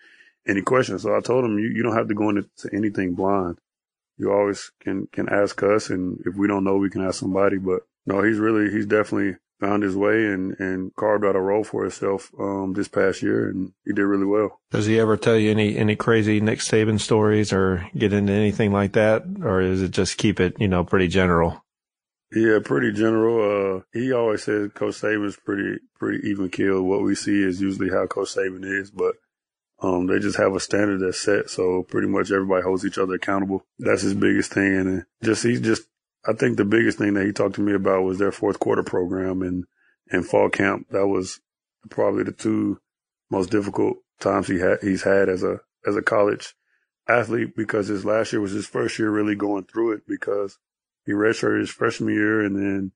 [0.47, 1.03] any questions.
[1.03, 3.57] So I told him you, you don't have to go into anything blind.
[4.17, 7.57] You always can can ask us, and if we don't know, we can ask somebody.
[7.57, 11.64] But no, he's really he's definitely found his way and, and carved out a role
[11.64, 14.60] for himself um, this past year, and he did really well.
[14.72, 18.72] Does he ever tell you any any crazy Nick Saban stories or get into anything
[18.72, 21.64] like that, or is it just keep it you know pretty general?
[22.32, 23.78] Yeah, pretty general.
[23.78, 26.82] Uh, he always says Coach Saban's pretty pretty even keel.
[26.82, 29.16] What we see is usually how Coach Saban is, but
[29.82, 33.16] um, they just have a standard that's set, so pretty much everybody holds each other
[33.16, 33.66] accountable.
[33.80, 35.88] That's his biggest thing, and just he's just
[36.28, 38.84] I think the biggest thing that he talked to me about was their fourth quarter
[38.84, 39.65] program and,
[40.09, 40.88] and fall camp.
[40.89, 41.39] That was
[41.89, 42.80] probably the two
[43.30, 46.55] most difficult times he had, he's had as a, as a college
[47.07, 50.57] athlete because his last year was his first year really going through it because
[51.05, 52.91] he redshirted his freshman year and then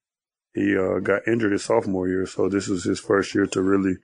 [0.54, 2.26] he uh, got injured his sophomore year.
[2.26, 3.96] So this was his first year to really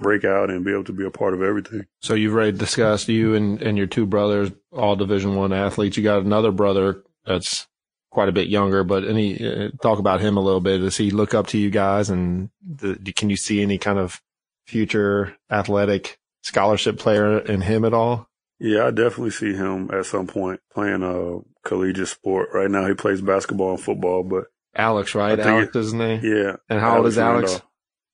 [0.00, 1.86] break out and be able to be a part of everything.
[2.00, 5.96] So you've already discussed you and, and your two brothers, all division one athletes.
[5.96, 7.68] You got another brother that's
[8.14, 10.78] quite a bit younger, but any uh, talk about him a little bit.
[10.78, 14.22] Does he look up to you guys, and the, can you see any kind of
[14.66, 18.28] future athletic scholarship player in him at all?
[18.58, 22.50] Yeah, I definitely see him at some point playing a collegiate sport.
[22.54, 24.44] Right now, he plays basketball and football, but
[24.76, 25.38] Alex, right?
[25.38, 26.20] Alex, is his name.
[26.22, 26.56] Yeah.
[26.70, 27.50] And how Alex old is Alex?
[27.50, 27.70] Randolph.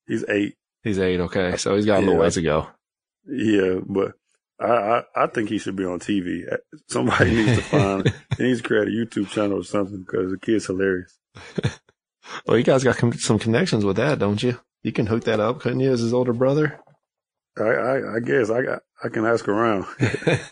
[0.09, 0.55] He's eight.
[0.82, 1.20] He's eight.
[1.20, 2.07] Okay, so he's got a yeah.
[2.07, 2.68] little ways to go.
[3.26, 4.14] Yeah, but
[4.61, 6.44] I, I, I think he should be on TV.
[6.88, 10.38] Somebody needs to find, he needs to create a YouTube channel or something because the
[10.38, 11.18] kid's hilarious.
[12.46, 14.61] well, you guys got some connections with that, don't you?
[14.82, 16.78] You can hook that up, couldn't you, as his older brother?
[17.58, 19.86] I, I, I guess I got, I can ask around.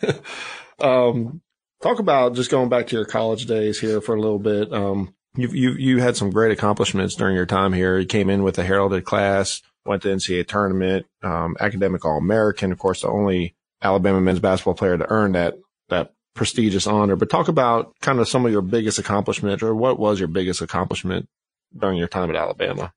[0.79, 1.41] um,
[1.81, 4.73] talk about just going back to your college days here for a little bit.
[4.73, 7.97] Um, you, you, you had some great accomplishments during your time here.
[7.97, 12.71] You came in with a heralded class, went to NCAA tournament, um, academic all American,
[12.71, 15.55] of course, the only Alabama men's basketball player to earn that
[15.89, 17.15] that prestigious honor.
[17.15, 20.61] But talk about kind of some of your biggest accomplishment, or what was your biggest
[20.61, 21.27] accomplishment
[21.75, 22.93] during your time at Alabama?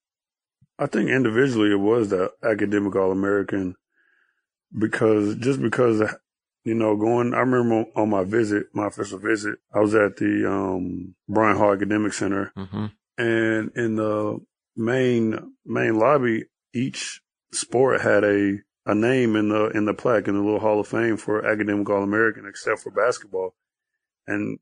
[0.78, 3.76] I think individually it was the academic All American
[4.76, 6.02] because just because
[6.64, 7.34] you know going.
[7.34, 11.72] I remember on my visit, my official visit, I was at the um, Bryant Hall
[11.72, 12.86] Academic Center, mm-hmm.
[13.18, 14.40] and in the
[14.76, 17.20] main main lobby, each
[17.52, 20.88] sport had a a name in the in the plaque in the little Hall of
[20.88, 23.54] Fame for academic All American, except for basketball.
[24.26, 24.58] And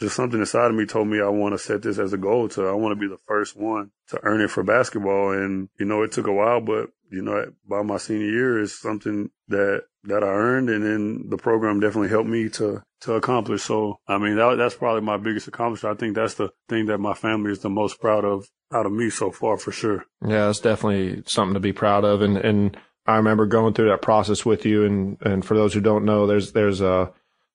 [0.00, 2.48] just something inside of me told me I want to set this as a goal
[2.50, 5.32] to I want to be the first one to earn it for basketball.
[5.32, 8.78] And you know, it took a while, but you know, by my senior year is
[8.78, 13.62] something that that I earned, and then the program definitely helped me to to accomplish.
[13.62, 15.96] So, I mean, that, that's probably my biggest accomplishment.
[15.96, 18.92] I think that's the thing that my family is the most proud of out of
[18.92, 20.04] me so far, for sure.
[20.26, 22.76] Yeah, it's definitely something to be proud of, and and
[23.08, 24.84] I remember going through that process with you.
[24.84, 27.10] And, and for those who don't know, there's, there's a,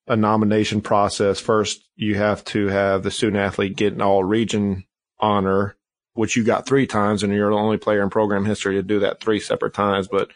[0.08, 1.38] a nomination process.
[1.38, 4.84] First, you have to have the student athlete get an all region
[5.20, 5.76] honor,
[6.14, 8.98] which you got three times and you're the only player in program history to do
[8.98, 10.08] that three separate times.
[10.08, 10.32] But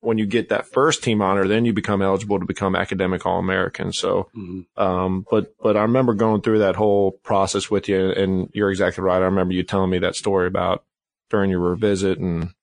[0.00, 3.38] when you get that first team honor, then you become eligible to become academic All
[3.38, 3.92] American.
[3.92, 4.82] So, mm-hmm.
[4.82, 9.04] um, but, but I remember going through that whole process with you and you're exactly
[9.04, 9.20] right.
[9.20, 10.82] I remember you telling me that story about
[11.28, 12.54] during your revisit and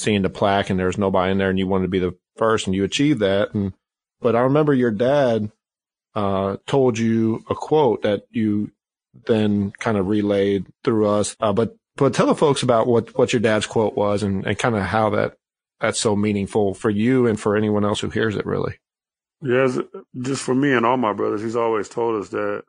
[0.00, 2.66] seeing the plaque and there's nobody in there and you wanted to be the first
[2.66, 3.54] and you achieved that.
[3.54, 3.72] And,
[4.20, 5.50] but I remember your dad
[6.14, 8.70] uh, told you a quote that you
[9.26, 11.36] then kind of relayed through us.
[11.40, 14.58] Uh, but but tell the folks about what what your dad's quote was and, and
[14.58, 15.36] kind of how that
[15.80, 18.46] that's so meaningful for you and for anyone else who hears it.
[18.46, 18.78] Really.
[19.42, 19.78] Yes,
[20.20, 22.64] just for me and all my brothers, he's always told us that,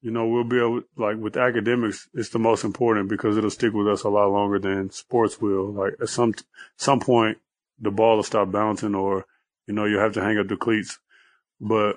[0.00, 3.72] you know, we'll be able, like with academics, it's the most important because it'll stick
[3.72, 5.72] with us a lot longer than sports will.
[5.72, 6.34] Like at some,
[6.76, 7.38] some point,
[7.78, 9.26] the ball will stop bouncing or,
[9.66, 10.98] you know, you'll have to hang up the cleats.
[11.60, 11.96] But,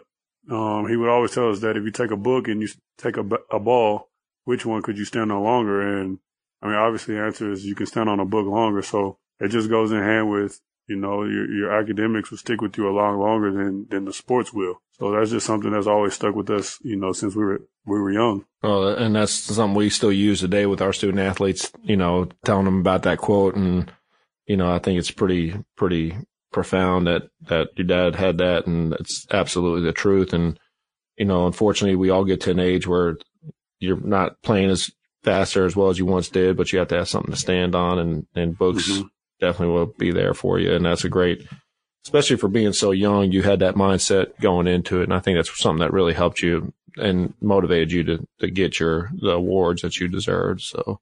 [0.51, 3.15] um, he would always tell us that if you take a book and you take
[3.15, 4.09] a, a ball,
[4.43, 5.99] which one could you stand on longer?
[5.99, 6.19] And
[6.61, 8.81] I mean, obviously the answer is you can stand on a book longer.
[8.81, 12.77] So it just goes in hand with you know, your, your academics will stick with
[12.77, 14.81] you a lot longer than, than the sports will.
[15.03, 17.99] So that's just something that's always stuck with us, you know, since we were, we
[17.99, 18.45] were young.
[18.61, 22.63] Well, and that's something we still use today with our student athletes, you know, telling
[22.63, 23.57] them about that quote.
[23.57, 23.91] And,
[24.45, 26.15] you know, I think it's pretty, pretty
[26.53, 30.31] profound that, that your dad had that and it's absolutely the truth.
[30.31, 30.57] And,
[31.17, 33.17] you know, unfortunately we all get to an age where
[33.79, 34.89] you're not playing as
[35.21, 37.37] fast or as well as you once did, but you have to have something to
[37.37, 38.89] stand on and, and books.
[38.89, 39.07] Mm-hmm
[39.43, 40.73] definitely will be there for you.
[40.73, 41.45] And that's a great,
[42.05, 45.05] especially for being so young, you had that mindset going into it.
[45.05, 48.79] And I think that's something that really helped you and motivated you to, to get
[48.79, 50.61] your, the awards that you deserved.
[50.61, 50.99] So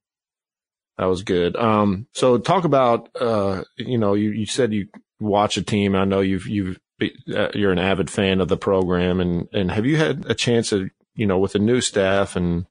[0.97, 1.56] that was good.
[1.56, 4.88] Um, so talk about, uh, you know, you, you said you
[5.20, 5.95] watch a team.
[5.95, 9.86] I know you've, you've, uh, you're an avid fan of the program and, and have
[9.86, 12.66] you had a chance to, you know, with the new staff and,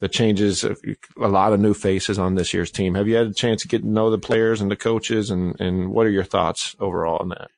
[0.00, 0.76] the changes, a
[1.16, 2.94] lot of new faces on this year's team.
[2.94, 5.58] Have you had a chance to get to know the players and the coaches, and,
[5.58, 7.48] and what are your thoughts overall on that?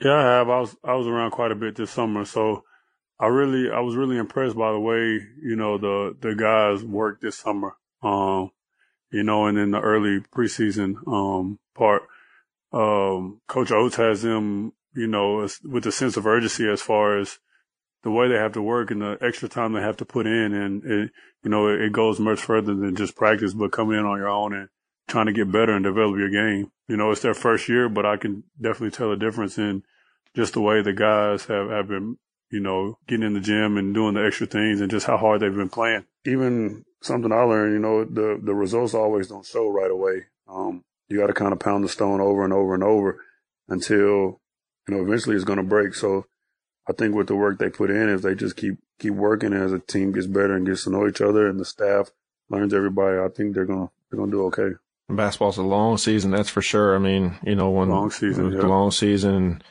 [0.00, 0.48] Yeah, I have.
[0.48, 2.64] I was I was around quite a bit this summer, so
[3.18, 7.22] I really I was really impressed by the way you know the the guys worked
[7.22, 7.76] this summer.
[8.02, 8.50] Um,
[9.12, 12.02] you know, and in the early preseason um part,
[12.72, 17.38] um, Coach Oats has them, you know, with a sense of urgency as far as
[18.02, 20.54] the way they have to work and the extra time they have to put in.
[20.54, 21.10] And it,
[21.44, 24.28] you know, it, it goes much further than just practice, but coming in on your
[24.28, 24.68] own and
[25.10, 26.70] trying to get better and develop your game.
[26.88, 29.82] You know, it's their first year, but I can definitely tell a difference in
[30.34, 32.16] just the way the guys have, have been,
[32.50, 35.40] you know, getting in the gym and doing the extra things and just how hard
[35.40, 36.06] they've been playing.
[36.24, 40.26] Even something I learned, you know, the, the results always don't show right away.
[40.48, 43.24] Um, you got to kind of pound the stone over and over and over
[43.68, 44.40] until,
[44.88, 45.94] you know, eventually it's going to break.
[45.94, 46.26] So
[46.88, 49.72] I think with the work they put in, if they just keep keep working as
[49.72, 52.10] a team gets better and gets to know each other, and the staff
[52.48, 54.76] learns everybody, I think they're gonna they're gonna do okay.
[55.16, 56.94] Basketball's a long season, that's for sure.
[56.94, 58.62] I mean, you know, when long season, yeah.
[58.62, 59.62] long season,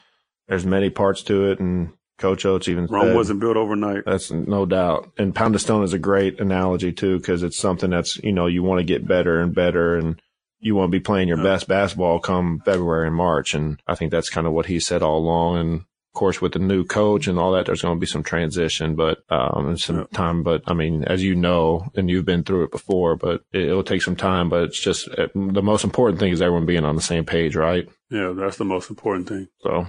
[0.48, 4.04] there's many parts to it, and Coach Oats even Rome said, wasn't built overnight.
[4.06, 5.12] That's no doubt.
[5.18, 8.48] And pound of stone is a great analogy too, because it's something that's you know
[8.48, 10.22] you want to get better and better, and
[10.60, 11.44] you want to be playing your yeah.
[11.44, 13.54] best basketball come February and March.
[13.54, 15.58] And I think that's kind of what he said all along.
[15.58, 15.82] And
[16.20, 19.20] course, with the new coach and all that, there's going to be some transition, but
[19.30, 20.04] um, some yeah.
[20.12, 20.44] time.
[20.44, 23.84] But I mean, as you know, and you've been through it before, but it, will
[23.84, 24.50] take some time.
[24.50, 27.56] But it's just uh, the most important thing is everyone being on the same page,
[27.56, 27.88] right?
[28.12, 29.48] Yeah, that's the most important thing.
[29.62, 29.88] So,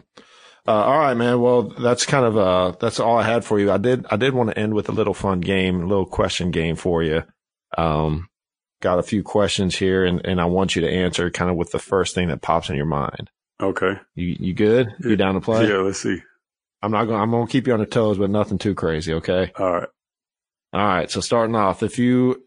[0.68, 1.40] uh, all right, man.
[1.40, 3.72] Well, that's kind of uh, that's all I had for you.
[3.72, 6.52] I did I did want to end with a little fun game, a little question
[6.52, 7.24] game for you.
[7.76, 8.28] Um,
[8.80, 11.72] got a few questions here, and and I want you to answer kind of with
[11.72, 13.30] the first thing that pops in your mind.
[13.60, 13.94] Okay.
[14.14, 14.94] You you good?
[15.00, 15.68] You down to play?
[15.68, 16.22] Yeah, let's see.
[16.82, 17.20] I'm not going.
[17.20, 19.12] I'm going to keep you on your toes, but nothing too crazy.
[19.14, 19.52] Okay.
[19.58, 19.88] All right.
[20.72, 21.10] All right.
[21.10, 22.44] So starting off, if you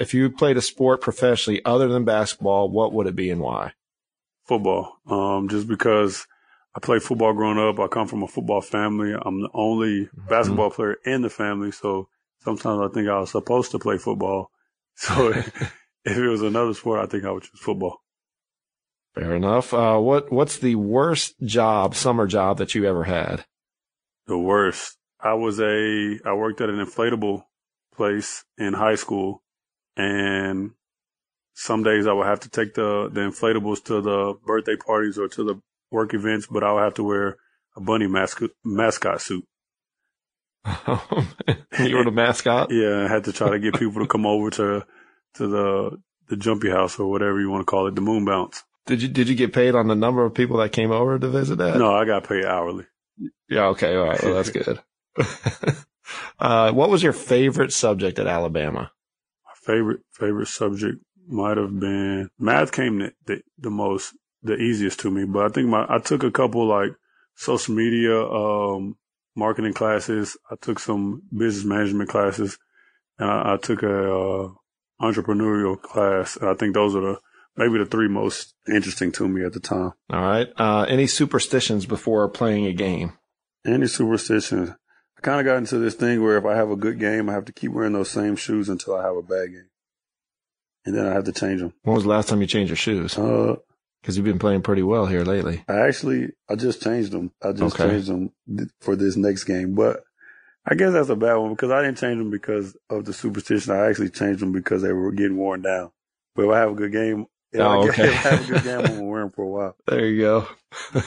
[0.00, 3.72] if you played a sport professionally other than basketball, what would it be and why?
[4.44, 4.96] Football.
[5.06, 6.26] Um, just because
[6.76, 7.80] I played football growing up.
[7.80, 9.14] I come from a football family.
[9.14, 10.28] I'm the only mm-hmm.
[10.28, 10.76] basketball mm-hmm.
[10.76, 12.08] player in the family, so
[12.40, 14.50] sometimes I think I was supposed to play football.
[14.98, 15.28] So
[16.06, 18.00] if it was another sport, I think I would choose football.
[19.16, 19.72] Fair enough.
[19.72, 23.46] Uh, what what's the worst job, summer job that you ever had?
[24.26, 24.98] The worst.
[25.18, 27.44] I was a I worked at an inflatable
[27.94, 29.42] place in high school,
[29.96, 30.72] and
[31.54, 35.28] some days I would have to take the the inflatables to the birthday parties or
[35.28, 37.38] to the work events, but I would have to wear
[37.74, 39.46] a bunny mascot mascot suit.
[40.66, 42.70] you were the mascot.
[42.70, 44.84] yeah, I had to try to get people to come over to
[45.36, 48.62] to the the jumpy house or whatever you want to call it, the moon bounce.
[48.86, 51.28] Did you did you get paid on the number of people that came over to
[51.28, 51.76] visit that?
[51.76, 52.86] No, I got paid hourly.
[53.48, 53.66] Yeah.
[53.68, 53.96] Okay.
[53.96, 54.22] All right.
[54.22, 54.80] Well, that's good.
[56.38, 58.92] uh, what was your favorite subject at Alabama?
[59.44, 62.70] My favorite favorite subject might have been math.
[62.70, 66.22] Came the, the, the most the easiest to me, but I think my I took
[66.22, 66.92] a couple like
[67.34, 68.96] social media um,
[69.34, 70.36] marketing classes.
[70.48, 72.56] I took some business management classes,
[73.18, 74.48] and I, I took a uh,
[75.00, 76.36] entrepreneurial class.
[76.36, 77.18] And I think those are the
[77.56, 79.92] maybe the three most interesting to me at the time.
[80.10, 80.48] All right.
[80.56, 83.12] Uh, any superstitions before playing a game?
[83.66, 84.70] Any superstitions?
[84.70, 87.32] I kind of got into this thing where if I have a good game, I
[87.32, 89.68] have to keep wearing those same shoes until I have a bad game,
[90.84, 91.72] and then I have to change them.
[91.82, 93.16] When was the last time you changed your shoes?
[93.18, 93.56] Uh,
[94.02, 95.64] Because you've been playing pretty well here lately.
[95.68, 97.32] I actually, I just changed them.
[97.42, 97.88] I just Okay.
[97.90, 100.04] changed them th- for this next game, but
[100.64, 103.72] I guess that's a bad one because I didn't change them because of the superstition.
[103.72, 105.90] I actually changed them because they were getting worn down.
[106.36, 108.14] But if I have a good game, Oh, okay.
[108.14, 109.76] have a good game, I'm gonna wear them for a while.
[109.86, 110.48] There you go.
[110.94, 111.02] uh,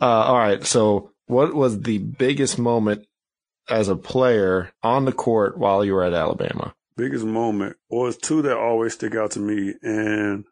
[0.00, 0.64] all right.
[0.64, 3.06] So, what was the biggest moment
[3.68, 6.74] as a player on the court while you were at Alabama?
[6.96, 10.44] Biggest moment was two that always stick out to me, and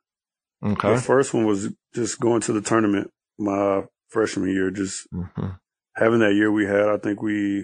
[0.62, 0.94] Okay.
[0.94, 4.70] the first one was just going to the tournament my freshman year.
[4.70, 5.48] Just hmm
[5.96, 6.88] having that year we had.
[6.88, 7.60] I think we,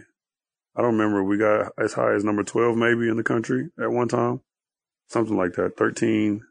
[0.74, 3.90] I don't remember, we got as high as number twelve maybe in the country at
[3.90, 4.40] one time,
[5.10, 6.42] something like that, thirteen,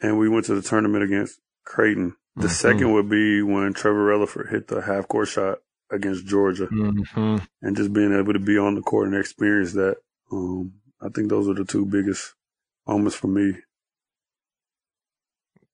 [0.00, 2.16] and we went to the tournament against Creighton.
[2.36, 2.50] The Mhm.
[2.50, 5.58] second would be when Trevor Releford hit the half court shot
[5.90, 9.96] against Georgia, hmm and just being able to be on the court and experience that.
[10.30, 12.34] Um, I think those are the two biggest
[12.86, 13.56] moments for me.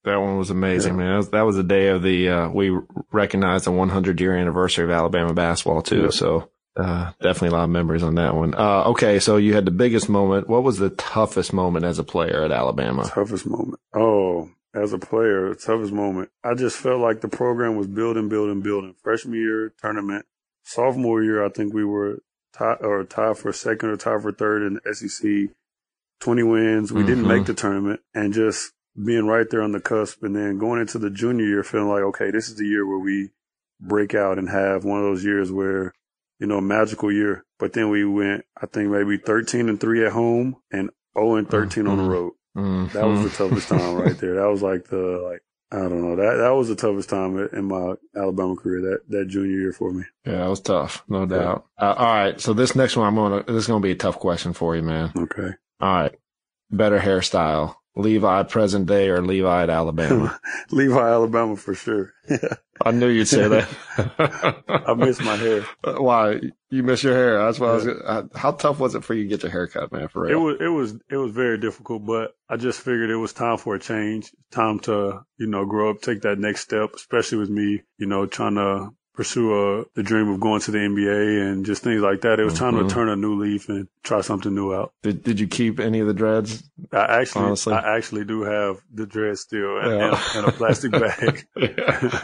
[0.04, 0.98] That one was amazing, Yeah.
[0.98, 1.10] man.
[1.12, 2.78] That was, that was the day of the, uh, we
[3.10, 6.02] recognized the 100 year anniversary of Alabama basketball too.
[6.04, 6.08] Yeah.
[6.10, 8.54] So, uh, definitely a lot of memories on that one.
[8.54, 9.18] Uh, okay.
[9.20, 10.48] So you had the biggest moment.
[10.48, 13.04] What was the toughest moment as a player at Alabama?
[13.04, 13.80] Toughest moment.
[13.94, 16.30] Oh, as a player, toughest moment.
[16.42, 18.94] I just felt like the program was building, building, building.
[19.02, 20.26] Freshman year tournament,
[20.64, 22.18] sophomore year, I think we were
[22.52, 25.50] tied or tied for second or tied for third in the SEC.
[26.20, 26.92] Twenty wins.
[26.92, 27.28] We didn't Mhm.
[27.28, 30.98] make the tournament, and just being right there on the cusp, and then going into
[30.98, 33.30] the junior year, feeling like okay, this is the year where we
[33.80, 35.92] break out and have one of those years where
[36.38, 37.44] you know, magical year.
[37.58, 41.48] But then we went, I think maybe 13 and 3 at home and 0 and
[41.48, 42.08] 13 on the Mhm.
[42.10, 42.32] road.
[42.56, 42.92] Mhm.
[42.92, 44.34] That was the toughest time right there.
[44.36, 44.96] That was like the,
[45.28, 46.14] like, I don't know.
[46.16, 49.92] That, that was the toughest time in my Alabama career, that, that junior year for
[49.92, 50.04] me.
[50.24, 51.64] Yeah, it was tough, no doubt.
[51.80, 53.42] Uh, all right, so this next one, I'm gonna.
[53.44, 55.10] This is gonna be a tough question for you, man.
[55.16, 55.50] Okay.
[55.80, 56.14] All right,
[56.70, 60.38] better hairstyle, Levi present day or Levi at Alabama?
[60.70, 62.12] Levi, Alabama for sure.
[62.82, 63.68] I knew you'd say that.
[64.86, 65.64] I miss my hair.
[65.84, 67.38] Uh, Why you miss your hair?
[67.38, 68.28] That's why I was.
[68.34, 70.08] How tough was it for you to get your hair cut, man?
[70.08, 70.40] For It real?
[70.40, 73.74] was it was it was very difficult, but I just figured it was time for
[73.76, 76.90] a change, time to you know grow up, take that next step.
[76.94, 80.78] Especially with me, you know, trying to pursue uh, the dream of going to the
[80.78, 82.40] NBA and just things like that.
[82.40, 82.88] It was time Mhm.
[82.88, 84.92] to turn a new leaf and try something new out.
[85.02, 86.68] Did Did you keep any of the dreads?
[86.92, 87.74] I actually Honestly.
[87.74, 90.46] I actually do have the dreads still in, Yeah.
[90.46, 91.46] a plastic bag.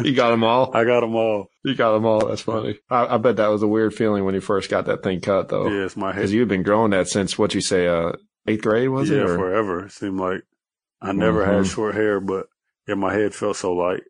[0.05, 0.71] you got them all.
[0.75, 1.49] I got them all.
[1.65, 2.27] You got them all.
[2.27, 2.79] That's funny.
[2.91, 5.49] I, I bet that was a weird feeling when you first got that thing cut,
[5.49, 5.69] though.
[5.69, 6.17] Yes, my head.
[6.17, 8.13] Because you've been growing that since what you say, uh,
[8.47, 9.23] eighth grade was yeah, it?
[9.31, 9.85] or- forever.
[9.87, 10.43] It seemed like
[11.01, 11.57] I never Mhm.
[11.59, 12.47] had short hair, but
[12.89, 14.03] yeah, my head felt so light.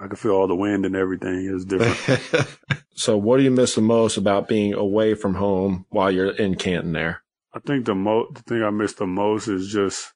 [0.00, 1.44] I could feel all the wind and everything.
[1.44, 2.48] It was different.
[2.94, 6.54] so, what do you miss the most about being away from home while you're in
[6.54, 6.92] Canton?
[6.92, 7.22] There.
[7.52, 10.12] I think the mo the thing I miss the most is just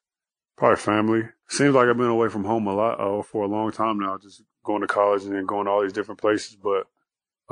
[0.57, 1.23] probably family.
[1.47, 4.17] Seems like I've been away from home a lot uh, for a long time now,
[4.17, 6.55] just going to college and then going to all these different places.
[6.55, 6.87] But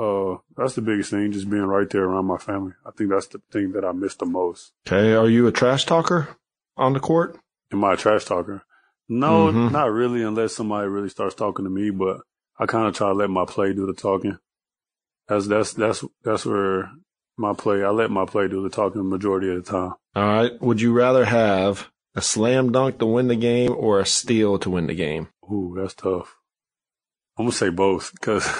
[0.02, 2.72] uh, that's the biggest thing, just being right there around my family.
[2.84, 4.72] I think that's the thing that I miss the most.
[4.86, 5.12] Okay.
[5.14, 6.36] Are you a trash talker
[6.76, 7.38] on the court?
[7.72, 8.64] Am I a trash talker?
[9.08, 9.72] No, Mhm.
[9.72, 11.90] not really, unless somebody really starts talking to me.
[11.90, 12.20] But
[12.58, 14.38] I kind of try to let my play do the talking.
[15.28, 16.90] That's that's that's that's where
[17.36, 17.82] my play.
[17.84, 19.92] I let my play do the talking the majority of the time.
[20.14, 20.52] All right.
[20.62, 24.70] Would you rather have a slam dunk to win the game or a steal to
[24.70, 25.28] win the game?
[25.50, 26.36] Ooh, that's tough.
[27.36, 28.50] I'm gonna say both because a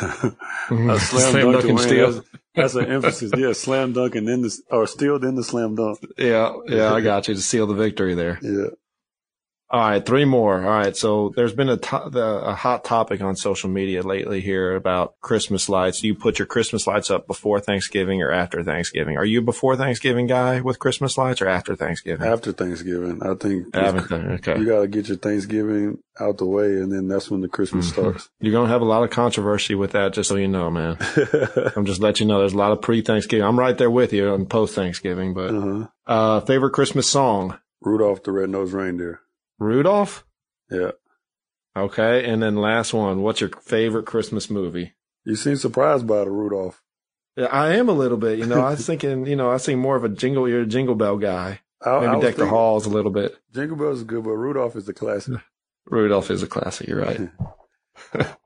[0.69, 0.99] Mhm.
[0.99, 2.11] slam, Slam dunk dunk to and win, steal.
[2.13, 2.27] That's,
[2.57, 3.33] that's an emphasis.
[3.37, 6.01] Yeah, slam dunk and then the or steal then the slam dunk.
[6.19, 6.55] Yeah.
[6.67, 6.93] Yeah.
[6.93, 8.39] I got you to seal the victory there.
[8.43, 8.71] Yeah.
[9.75, 10.63] All right, three more.
[10.65, 14.41] All right, so there's been a, to- the, a hot topic on social media lately
[14.41, 16.01] here about Christmas lights.
[16.01, 19.17] Do you put your Christmas lights up before Thanksgiving or after Thanksgiving?
[19.17, 22.25] Are you a before Thanksgiving guy with Christmas lights or after Thanksgiving?
[22.25, 24.61] After Thanksgiving, I think After, okay.
[24.61, 28.01] you gotta get your Thanksgiving out the way, and then that's when the Christmas Mm-hmm.
[28.03, 28.29] starts.
[28.39, 30.97] You're going to have a lot of controversy with that, just so you know, man.
[31.75, 33.45] I'm just letting you know there's a lot of pre-Thanksgiving.
[33.45, 35.87] I'm right there with you on post-Thanksgiving, but, uh-huh.
[36.07, 37.59] uh, favorite Christmas song?
[37.81, 39.21] Rudolph the Red-Nosed Reindeer.
[39.59, 40.25] Rudolph?
[40.71, 40.93] Yeah.
[41.77, 42.25] Okay.
[42.31, 44.95] And then last one, what's your favorite Christmas movie?
[45.25, 46.83] You seem surprised by the Rudolph.
[47.37, 48.39] Yeah, I am a little bit.
[48.39, 50.67] You know, I was thinking, you know, I seem more of a jingle, you're a
[50.67, 51.61] jingle bell guy.
[51.83, 53.37] I, I Maybe was deck the halls a little bit.
[53.53, 55.41] Jingle Bells is good, but Rudolph is the classic.
[55.87, 56.89] Rudolph is a classic.
[56.89, 57.31] You're right.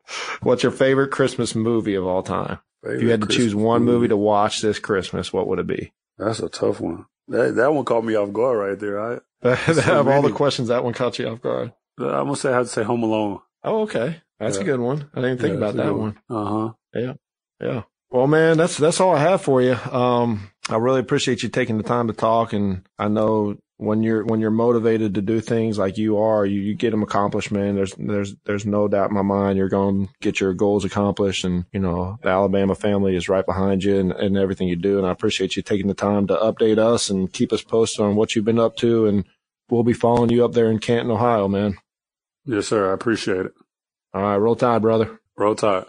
[0.43, 2.59] What's your favorite Christmas movie of all time?
[2.83, 5.93] If you had to choose one movie to watch this Christmas, what would it be?
[6.17, 7.07] That's a tough one.
[7.29, 9.01] That that one caught me off guard right there.
[9.01, 11.73] I of all the questions, that one caught you off guard.
[12.01, 13.41] I almost say I have to say Home Alone.
[13.65, 14.21] Oh, okay.
[14.39, 15.11] That's a good one.
[15.15, 16.19] I didn't think Yeah, about that good one.
[16.31, 16.73] Uh huh.
[16.95, 17.13] Yeah.
[17.61, 17.83] Yeah.
[18.11, 19.75] Well, man, that's that's all I have for you.
[19.75, 24.25] Um, I really appreciate you taking the time to talk, and I know when you're
[24.25, 27.77] when you're motivated to do things like you are, you, you get them accomplished, man.
[27.77, 31.45] There's there's there's no doubt in my mind you're going to get your goals accomplished,
[31.45, 34.99] and you know the Alabama family is right behind you and, and everything you do.
[34.99, 38.17] And I appreciate you taking the time to update us and keep us posted on
[38.17, 39.25] what you've been up to, and
[39.71, 41.79] we'll be following you up there in Canton, Ohio, man.
[42.45, 42.91] Yes, sir.
[42.91, 43.53] I appreciate it.
[44.13, 45.21] All right, roll tide, brother.
[45.37, 45.85] Roll tide.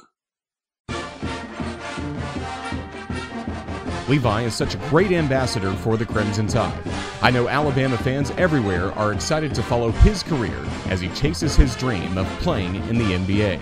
[4.10, 6.82] Levi is such a great ambassador for the Crimson Tide.
[7.22, 11.76] I know Alabama fans everywhere are excited to follow his career as he chases his
[11.76, 13.62] dream of playing in the NBA.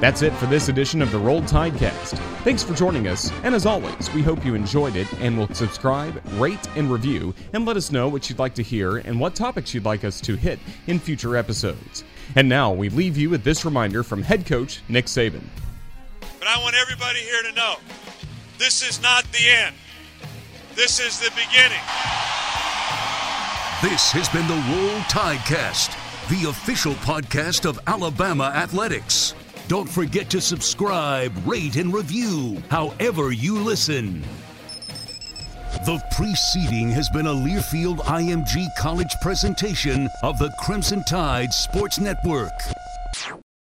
[0.00, 2.16] That's it for this edition of the Roll Tide Cast.
[2.42, 6.20] Thanks for joining us, and as always, we hope you enjoyed it and will subscribe,
[6.32, 9.72] rate, and review, and let us know what you'd like to hear and what topics
[9.72, 10.58] you'd like us to hit
[10.88, 12.02] in future episodes.
[12.34, 15.44] And now we leave you with this reminder from head coach Nick Saban.
[16.40, 17.76] But I want everybody here to know
[18.58, 19.74] this is not the end.
[20.74, 21.80] This is the beginning.
[23.82, 25.90] This has been the Roll Tidecast,
[26.28, 29.34] the official podcast of Alabama Athletics.
[29.68, 34.22] Don't forget to subscribe, rate, and review however you listen.
[35.84, 42.52] The preceding has been a Learfield IMG College presentation of the Crimson Tide Sports Network.